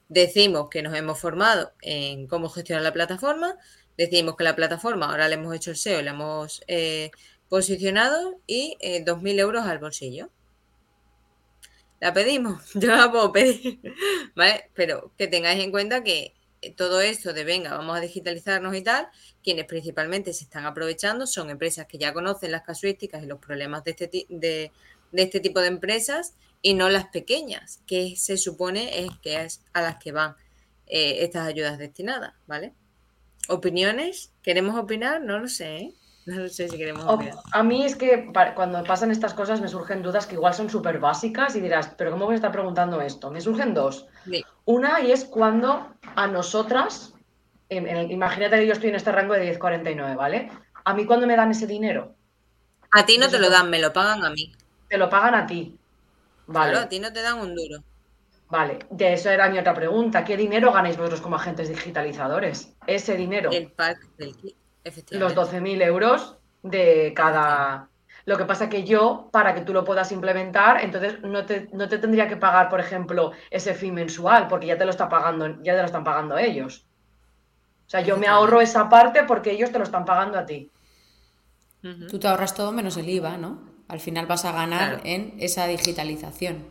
[0.08, 3.56] Decimos que nos hemos formado en cómo gestionar la plataforma,
[3.96, 7.10] decimos que la plataforma ahora le hemos hecho el SEO, le hemos eh,
[7.48, 10.30] posicionado y 2.000 eh, euros al bolsillo.
[11.98, 13.80] La pedimos, yo la puedo pedir,
[14.36, 14.70] ¿vale?
[14.74, 16.34] Pero que tengáis en cuenta que
[16.76, 19.08] todo esto de venga, vamos a digitalizarnos y tal,
[19.42, 23.84] quienes principalmente se están aprovechando son empresas que ya conocen las casuísticas y los problemas
[23.84, 24.72] de este, de,
[25.12, 29.82] este tipo de empresas y no las pequeñas, que se supone es que es a
[29.82, 30.34] las que van
[30.86, 32.74] eh, estas ayudas destinadas, ¿vale?
[33.48, 34.32] ¿Opiniones?
[34.42, 35.22] ¿Queremos opinar?
[35.22, 35.94] No lo sé, ¿eh?
[36.28, 37.06] No sé si queremos
[37.52, 40.98] A mí es que cuando pasan estas cosas me surgen dudas que igual son súper
[40.98, 43.30] básicas y dirás, pero ¿cómo voy a estar preguntando esto?
[43.30, 44.06] Me surgen dos.
[44.66, 47.14] Una y es cuando a nosotras,
[47.70, 50.50] imagínate que yo estoy en este rango de 10.49, ¿vale?
[50.84, 52.14] A mí cuando me dan ese dinero.
[52.90, 54.52] A ti no te lo dan, me lo pagan a mí.
[54.86, 55.78] Te lo pagan a ti.
[56.46, 56.72] Vale.
[56.72, 57.82] Claro, a ti no te dan un duro.
[58.50, 60.24] Vale, de eso era mi otra pregunta.
[60.24, 62.74] ¿Qué dinero ganáis vosotros como agentes digitalizadores?
[62.86, 63.50] Ese dinero.
[63.50, 64.34] El pack del
[65.10, 67.88] los 12.000 euros de cada...
[68.24, 71.88] Lo que pasa que yo, para que tú lo puedas implementar, entonces no te, no
[71.88, 75.62] te tendría que pagar, por ejemplo, ese fee mensual, porque ya te lo está pagando,
[75.62, 76.84] ya te lo están pagando ellos.
[77.86, 80.70] O sea, yo me ahorro esa parte porque ellos te lo están pagando a ti.
[81.80, 83.62] Tú te ahorras todo menos el IVA, ¿no?
[83.88, 86.66] Al final vas a ganar en esa digitalización.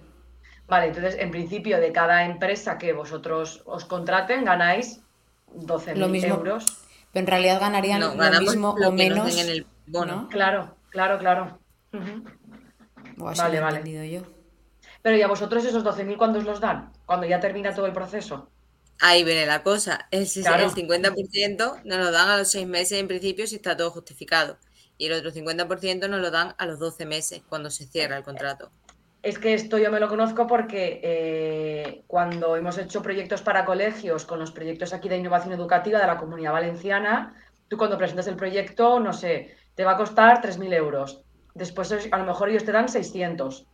[0.68, 5.00] Vale, entonces, en principio, de cada empresa que vosotros os contraten, ganáis
[5.56, 9.38] 12.000 euros pero en realidad ganarían lo mismo o menos.
[9.38, 10.28] En el bono.
[10.30, 11.60] Claro, claro, claro.
[13.18, 14.10] vale, vale.
[14.12, 14.22] yo.
[15.02, 16.92] Pero ¿y a vosotros esos 12.000 cuándo os los dan?
[17.06, 18.50] Cuando ya termina todo el proceso.
[19.00, 20.08] Ahí viene la cosa.
[20.12, 23.92] El, el 50% nos lo dan a los 6 meses en principio si está todo
[23.92, 24.58] justificado.
[24.98, 28.24] Y el otro 50% nos lo dan a los 12 meses cuando se cierra el
[28.24, 28.72] contrato.
[29.28, 34.24] Es que esto yo me lo conozco porque eh, cuando hemos hecho proyectos para colegios,
[34.24, 37.36] con los proyectos aquí de innovación educativa de la Comunidad Valenciana,
[37.68, 41.24] tú cuando presentas el proyecto, no sé, te va a costar 3.000 euros.
[41.54, 43.66] Después a lo mejor ellos te dan 600.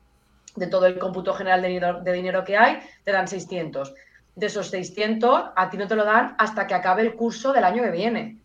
[0.56, 3.94] De todo el cómputo general de dinero, que hay, te dan 600.
[4.36, 7.66] De esos 600, a ti no te lo dan hasta que acabe el curso del
[7.66, 8.40] año que viene.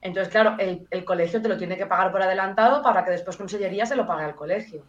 [0.00, 3.86] Entonces, claro, el, colegio te lo tiene que pagar por adelantado para que después Consellería
[3.86, 4.84] se lo pague al colegio.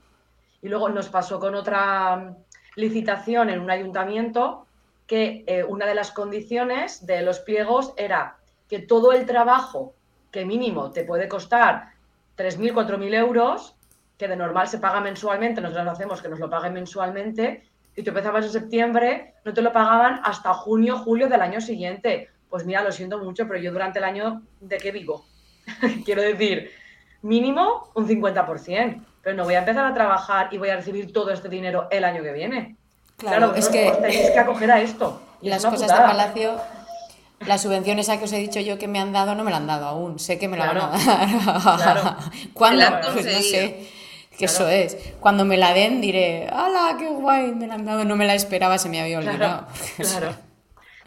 [0.62, 2.36] Y luego nos pasó con otra
[2.76, 4.66] licitación en un ayuntamiento
[5.08, 8.38] que eh, una de las condiciones de los pliegos era
[8.68, 9.94] que todo el trabajo
[10.32, 11.90] que mínimo te puede costar
[12.38, 13.76] 3.000, 4.000 euros,
[14.18, 17.64] que de normal se paga mensualmente, nosotros lo hacemos que nos lo paguen mensualmente,
[17.96, 22.30] y tú empezabas en septiembre, no te lo pagaban hasta junio, julio del año siguiente.
[22.50, 25.26] Pues mira, lo siento mucho, pero yo durante el año de qué vivo.
[26.06, 26.72] Quiero decir,
[27.22, 31.32] mínimo un 50% pero no voy a empezar a trabajar y voy a recibir todo
[31.32, 32.76] este dinero el año que viene.
[33.18, 35.20] Claro, es que tenéis que acoger a esto.
[35.42, 36.62] las cosas de Palacio,
[37.40, 39.58] las subvenciones a que os he dicho yo que me han dado, no me la
[39.58, 40.20] han dado aún.
[40.20, 41.76] Sé que me la van a dar.
[41.76, 42.18] Claro.
[42.54, 42.86] ¿Cuándo?
[43.14, 43.90] Pues no sé.
[44.38, 44.96] Que eso es.
[45.20, 47.52] Cuando me la den diré, ¡hala, qué guay!
[47.56, 49.66] Me la han dado, no me la esperaba, se me había olvidado.
[49.98, 50.36] Claro,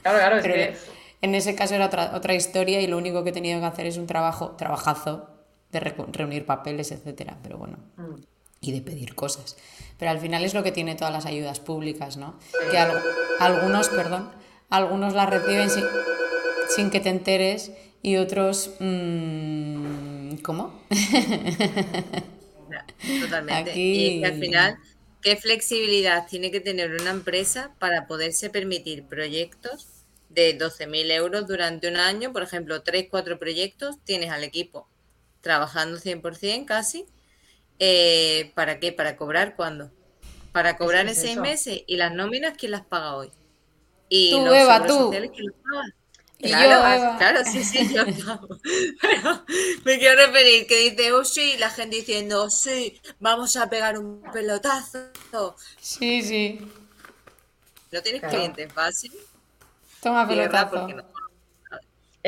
[0.02, 0.76] claro, claro, es que...
[1.20, 3.86] En ese caso era otra, otra historia y lo único que he tenido que hacer
[3.86, 5.37] es un trabajo, trabajazo,
[5.72, 8.14] de reunir papeles, etcétera, pero bueno, mm.
[8.60, 9.56] y de pedir cosas.
[9.98, 12.38] Pero al final es lo que tiene todas las ayudas públicas, ¿no?
[12.70, 14.30] Que algunos, perdón,
[14.70, 15.68] algunos las reciben
[16.68, 20.80] sin, que te enteres y otros, mmm, ¿cómo?
[23.20, 23.78] Totalmente.
[23.78, 24.78] Y al final,
[25.20, 29.88] ¿qué flexibilidad tiene que tener una empresa para poderse permitir proyectos
[30.30, 32.32] de 12.000 euros durante un año?
[32.32, 34.88] Por ejemplo, 3, 4 proyectos, tienes al equipo
[35.40, 37.06] trabajando 100% casi.
[37.78, 38.92] Eh, ¿Para qué?
[38.92, 39.90] ¿Para cobrar cuándo?
[40.52, 41.82] Para cobrar en seis meses.
[41.86, 43.30] ¿Y las nóminas quién las paga hoy?
[44.08, 45.10] Y tú, los Eva, tú.
[45.10, 45.94] ¿quién los paga?
[46.40, 48.04] Claro, claro, sí, sí, yo
[49.02, 49.44] Pero
[49.84, 53.98] me quiero referir que dice, oh sí, la gente diciendo, oh sí, vamos a pegar
[53.98, 55.10] un pelotazo.
[55.80, 56.60] Sí, sí.
[57.90, 59.12] ¿No tienes clientes fácil?
[60.00, 60.86] Toma pelotazo.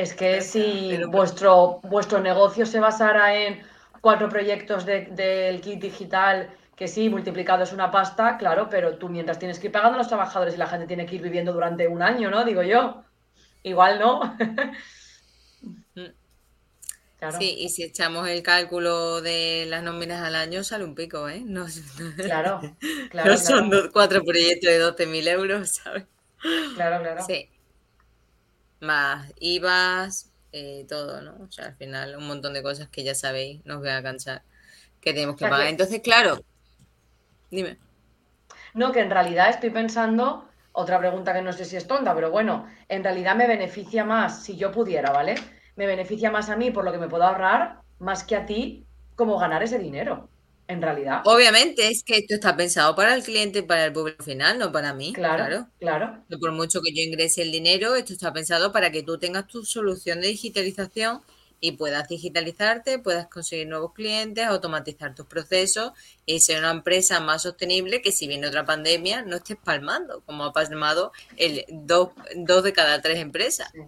[0.01, 3.61] Es que si vuestro, vuestro negocio se basara en
[4.01, 9.39] cuatro proyectos del kit digital, que sí, multiplicado es una pasta, claro, pero tú mientras
[9.39, 11.87] tienes que ir pagando a los trabajadores y la gente tiene que ir viviendo durante
[11.87, 12.47] un año, ¿no?
[12.47, 13.05] Digo yo.
[13.63, 14.39] Igual no.
[17.39, 21.43] Sí, y si echamos el cálculo de las nóminas al año, sale un pico, ¿eh?
[21.45, 21.67] No,
[22.17, 22.63] claro,
[23.11, 23.33] claro.
[23.33, 26.07] No son cuatro proyectos de 12.000 euros, ¿sabes?
[26.75, 27.23] Claro, claro.
[27.27, 27.51] Sí.
[28.81, 31.37] Más IVAs, eh, todo, ¿no?
[31.45, 34.43] O sea, al final un montón de cosas que ya sabéis, nos voy a cansar,
[35.01, 35.69] que tenemos que pagar.
[35.69, 36.43] Entonces, claro,
[37.51, 37.79] dime.
[38.75, 42.31] No, que en realidad estoy pensando, otra pregunta que no sé si es tonta, pero
[42.31, 45.35] bueno, en realidad me beneficia más si yo pudiera, ¿vale?
[45.77, 48.87] Me beneficia más a mí por lo que me puedo ahorrar, más que a ti
[49.15, 50.29] como ganar ese dinero,
[50.71, 51.23] en realidad.
[51.25, 54.95] Obviamente, es que esto está pensado para el cliente para el público final, no para
[54.95, 55.13] mí.
[55.13, 56.25] Claro, claro.
[56.41, 59.65] Por mucho que yo ingrese el dinero, esto está pensado para que tú tengas tu
[59.65, 61.23] solución de digitalización
[61.61, 65.93] y puedas digitalizarte, puedas conseguir nuevos clientes, automatizar tus procesos
[66.25, 70.45] y ser una empresa más sostenible que si viene otra pandemia no estés palmando, como
[70.45, 72.11] ha palmado el dos,
[72.65, 73.71] de cada tres empresas.
[73.73, 73.81] Sí.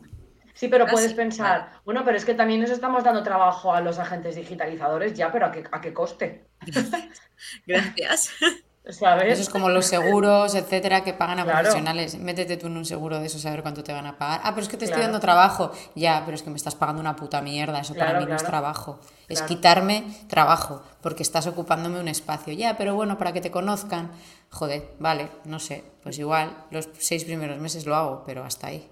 [0.69, 4.37] Pero puedes pensar, bueno, pero es que también nos estamos dando trabajo a los agentes
[4.37, 6.47] digitalizadores ya, pero ¿a qué, a qué coste?
[7.67, 8.31] Gracias.
[8.85, 9.07] Eso
[9.43, 12.19] es como los seguros, etcétera, que pagan a profesionales.
[12.19, 14.41] Métete tú en un seguro de eso, saber cuánto te van a pagar.
[14.43, 15.71] Ah, pero es que te estoy dando trabajo.
[15.95, 17.79] Ya, pero es que me estás pagando una puta mierda.
[17.79, 18.99] Eso para mí no es trabajo.
[19.29, 22.53] Es quitarme trabajo, porque estás ocupándome un espacio.
[22.55, 24.11] Ya, pero bueno, para que te conozcan.
[24.51, 25.85] Joder, vale, no sé.
[26.03, 28.91] Pues igual, los seis primeros meses lo hago, pero hasta ahí.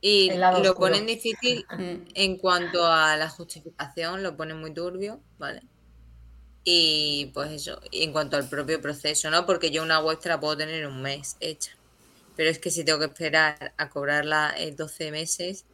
[0.00, 0.30] Y
[0.62, 1.66] lo ponen difícil
[2.14, 5.62] en cuanto a la justificación, lo ponen muy turbio, ¿vale?
[6.64, 9.46] Y pues eso, en cuanto al propio proceso, ¿no?
[9.46, 11.72] Porque yo una web te la puedo tener un mes hecha.
[12.36, 15.64] Pero es que si tengo que esperar a cobrarla en 12 meses,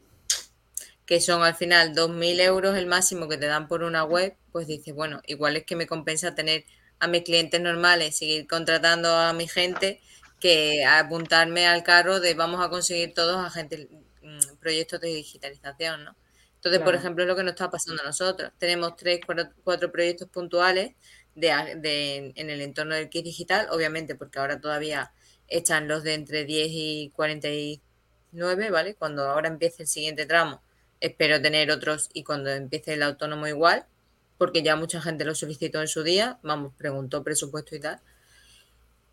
[1.06, 4.66] que son al final 2.000 euros el máximo que te dan por una web, pues
[4.66, 6.64] dices, bueno, igual es que me compensa tener
[6.98, 10.00] a mis clientes normales, seguir contratando a mi gente,
[10.40, 13.96] que apuntarme al carro de vamos a conseguir todos agentes, mm,
[14.66, 16.16] proyectos de digitalización, ¿no?
[16.56, 18.50] Entonces, por ejemplo, es lo que nos está pasando a nosotros.
[18.58, 19.20] Tenemos tres,
[19.62, 20.96] cuatro, proyectos puntuales
[21.36, 25.12] de, en el entorno del kit digital, obviamente porque ahora todavía
[25.46, 28.96] echan los de entre 10 y 49, ¿vale?
[28.96, 30.60] Cuando ahora empiece el siguiente tramo,
[30.98, 33.86] espero tener otros y cuando empiece el autónomo igual,
[34.36, 38.00] porque ya mucha gente lo solicitó en su día, vamos, preguntó presupuesto y tal.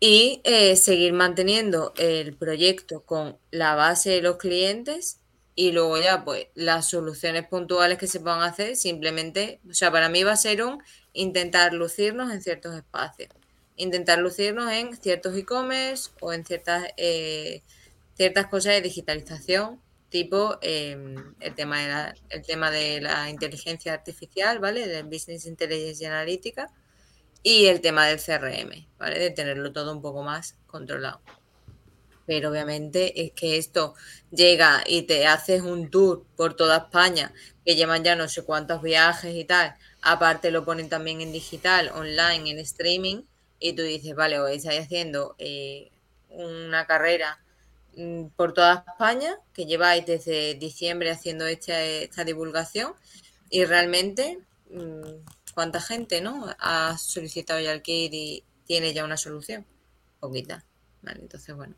[0.00, 5.20] Y eh, seguir manteniendo el proyecto con la base de los clientes
[5.54, 10.08] y luego ya, pues, las soluciones puntuales que se puedan hacer, simplemente, o sea, para
[10.08, 10.82] mí va a ser un
[11.12, 13.30] intentar lucirnos en ciertos espacios.
[13.76, 17.62] Intentar lucirnos en ciertos e-commerce o en ciertas, eh,
[18.16, 23.94] ciertas cosas de digitalización, tipo em, el, tema de la, el tema de la inteligencia
[23.94, 24.86] artificial, ¿vale?
[24.88, 26.68] Del Business Intelligence y Analítica.
[27.42, 29.18] Y el tema del CRM, ¿vale?
[29.18, 31.20] De tenerlo todo un poco más controlado
[32.26, 33.94] pero obviamente es que esto
[34.30, 37.32] llega y te haces un tour por toda España,
[37.64, 41.90] que llevan ya no sé cuántos viajes y tal, aparte lo ponen también en digital,
[41.94, 43.22] online, en streaming,
[43.58, 45.90] y tú dices, vale, os estáis haciendo eh,
[46.28, 47.38] una carrera
[47.96, 52.94] mm, por toda España, que lleváis desde diciembre haciendo esta, esta divulgación,
[53.50, 59.16] y realmente, mm, ¿cuánta gente no ha solicitado ya el kit y tiene ya una
[59.16, 59.64] solución?
[60.20, 60.64] Poquita.
[61.02, 61.74] Vale, entonces, bueno.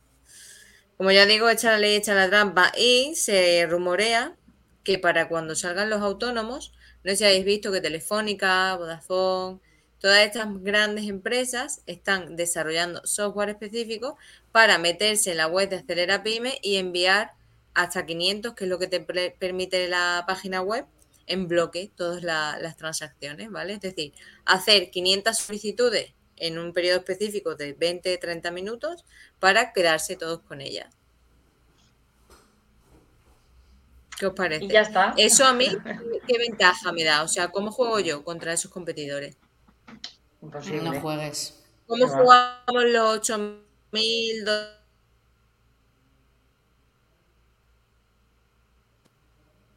[0.97, 4.35] Como ya digo, echa la ley, echa la trampa y se rumorea
[4.83, 6.73] que para cuando salgan los autónomos,
[7.05, 9.61] no sé si habéis visto que Telefónica, Vodafone,
[9.99, 14.17] todas estas grandes empresas están desarrollando software específico
[14.53, 17.33] para meterse en la web de Acelera Pyme y enviar
[17.75, 20.87] hasta 500, que es lo que te permite la página web,
[21.27, 23.75] en bloque todas las transacciones, ¿vale?
[23.75, 24.15] Es decir,
[24.47, 29.05] hacer 500 solicitudes en un periodo específico de 20-30 minutos
[29.39, 30.91] para quedarse todos con ella.
[34.19, 34.65] ¿Qué os parece?
[34.65, 35.15] Y ya está.
[35.17, 35.69] Eso a mí,
[36.27, 37.23] ¿qué ventaja me da?
[37.23, 39.37] O sea, ¿cómo juego yo contra esos competidores?
[40.41, 40.83] Imposible.
[40.83, 41.63] No juegues.
[41.87, 44.45] ¿Cómo jugamos los 8000?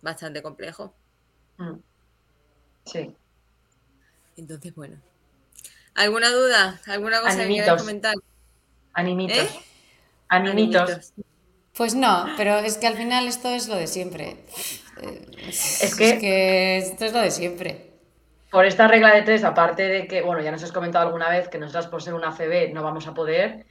[0.02, 0.94] Bastante complejo.
[1.58, 1.76] Mm.
[2.86, 3.16] Sí.
[4.38, 4.98] Entonces, bueno.
[6.00, 6.80] ¿Alguna duda?
[6.88, 8.16] ¿Alguna cosa que quieras comentar?
[8.94, 9.38] Animitos.
[9.38, 9.50] ¿Eh?
[10.30, 11.14] Animitos.
[11.76, 14.38] Pues no, pero es que al final esto es lo de siempre.
[15.46, 17.92] Es que, esto es lo de siempre.
[18.50, 21.50] Por esta regla de tres, aparte de que, bueno, ya nos has comentado alguna vez
[21.50, 23.66] que nosotras por ser una CB no vamos a poder,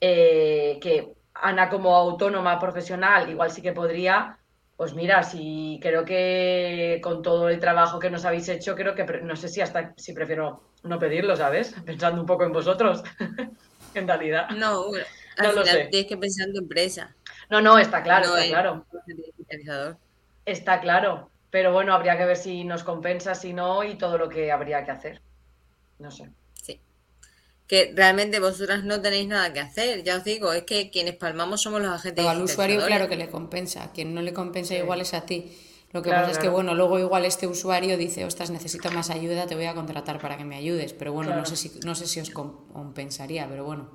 [0.00, 4.37] eh, que Ana como autónoma profesional igual sí que podría,
[4.78, 9.04] pues mira, si creo que con todo el trabajo que nos habéis hecho, creo que
[9.22, 11.74] no sé si hasta si prefiero no pedirlo, ¿sabes?
[11.84, 13.02] Pensando un poco en vosotros,
[13.94, 14.48] en realidad.
[14.50, 14.84] No,
[15.36, 17.12] al no final tienes que pensar en tu empresa.
[17.50, 18.86] No, no, está claro, está claro.
[20.46, 24.28] Está claro, pero bueno, habría que ver si nos compensa, si no, y todo lo
[24.28, 25.20] que habría que hacer.
[25.98, 26.30] No sé.
[27.68, 31.60] Que realmente vosotras no tenéis nada que hacer, ya os digo, es que quienes palmamos
[31.60, 32.24] somos los agentes.
[32.24, 35.52] Pero al usuario, claro que le compensa, quien no le compensa igual es a ti.
[35.92, 39.46] Lo que pasa es que, bueno, luego igual este usuario dice, ostras, necesito más ayuda,
[39.46, 40.92] te voy a contratar para que me ayudes.
[40.92, 43.90] Pero bueno, no, sé si, no sé si os compensaría, pero bueno.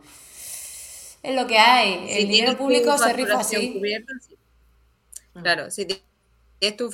[1.22, 2.06] Es lo que hay.
[2.10, 3.82] El dinero público se rifa así.
[5.42, 6.92] Claro, si tienes tu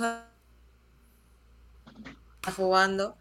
[2.55, 3.17] jugando,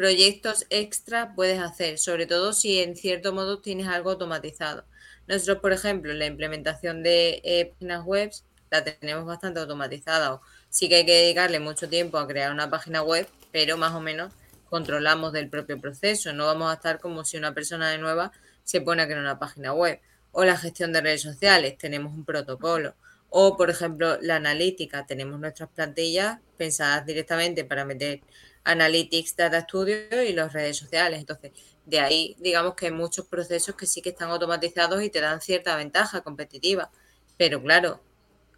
[0.00, 4.86] proyectos extra puedes hacer, sobre todo si en cierto modo tienes algo automatizado.
[5.26, 8.30] Nosotros, por ejemplo, la implementación de eh, páginas web
[8.70, 10.40] la tenemos bastante automatizada
[10.70, 14.00] sí que hay que dedicarle mucho tiempo a crear una página web, pero más o
[14.00, 14.32] menos
[14.70, 16.32] controlamos del propio proceso.
[16.32, 18.32] No vamos a estar como si una persona de nueva
[18.64, 20.00] se pone a crear una página web.
[20.32, 22.94] O la gestión de redes sociales, tenemos un protocolo.
[23.28, 28.22] O, por ejemplo, la analítica, tenemos nuestras plantillas pensadas directamente para meter
[28.64, 31.20] Analytics, Data Studio y las redes sociales.
[31.20, 31.52] Entonces,
[31.86, 35.40] de ahí, digamos que hay muchos procesos que sí que están automatizados y te dan
[35.40, 36.90] cierta ventaja competitiva.
[37.36, 38.00] Pero claro,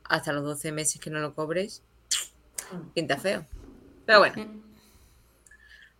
[0.04, 1.82] hasta los 12 meses que no lo cobres,
[2.94, 3.46] Pinta feo.
[4.06, 4.62] Pero bueno.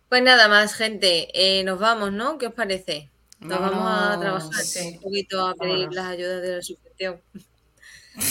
[0.09, 1.29] Pues nada más, gente.
[1.33, 2.37] Eh, nos vamos, ¿no?
[2.37, 3.09] ¿Qué os parece?
[3.39, 7.21] Nos vamos a trabajar un poquito a pedir las ayudas de la suscripción.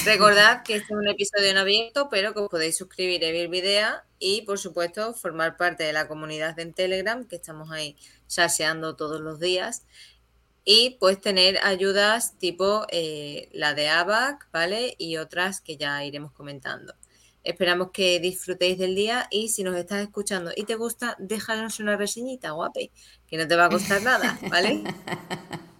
[0.04, 3.88] Recordad que este es un episodio en abierto, pero que os podéis suscribir a Video
[4.20, 7.96] y, por supuesto, formar parte de la comunidad en Telegram, que estamos ahí
[8.28, 9.84] saseando todos los días.
[10.64, 14.94] Y pues tener ayudas tipo eh, la de ABAC, ¿vale?
[14.98, 16.94] Y otras que ya iremos comentando.
[17.42, 21.96] Esperamos que disfrutéis del día y si nos estás escuchando y te gusta, déjanos una
[21.96, 22.92] reseñita, guape,
[23.26, 24.84] que no te va a costar nada, ¿vale?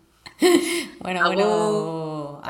[1.01, 2.41] bueno, bueno.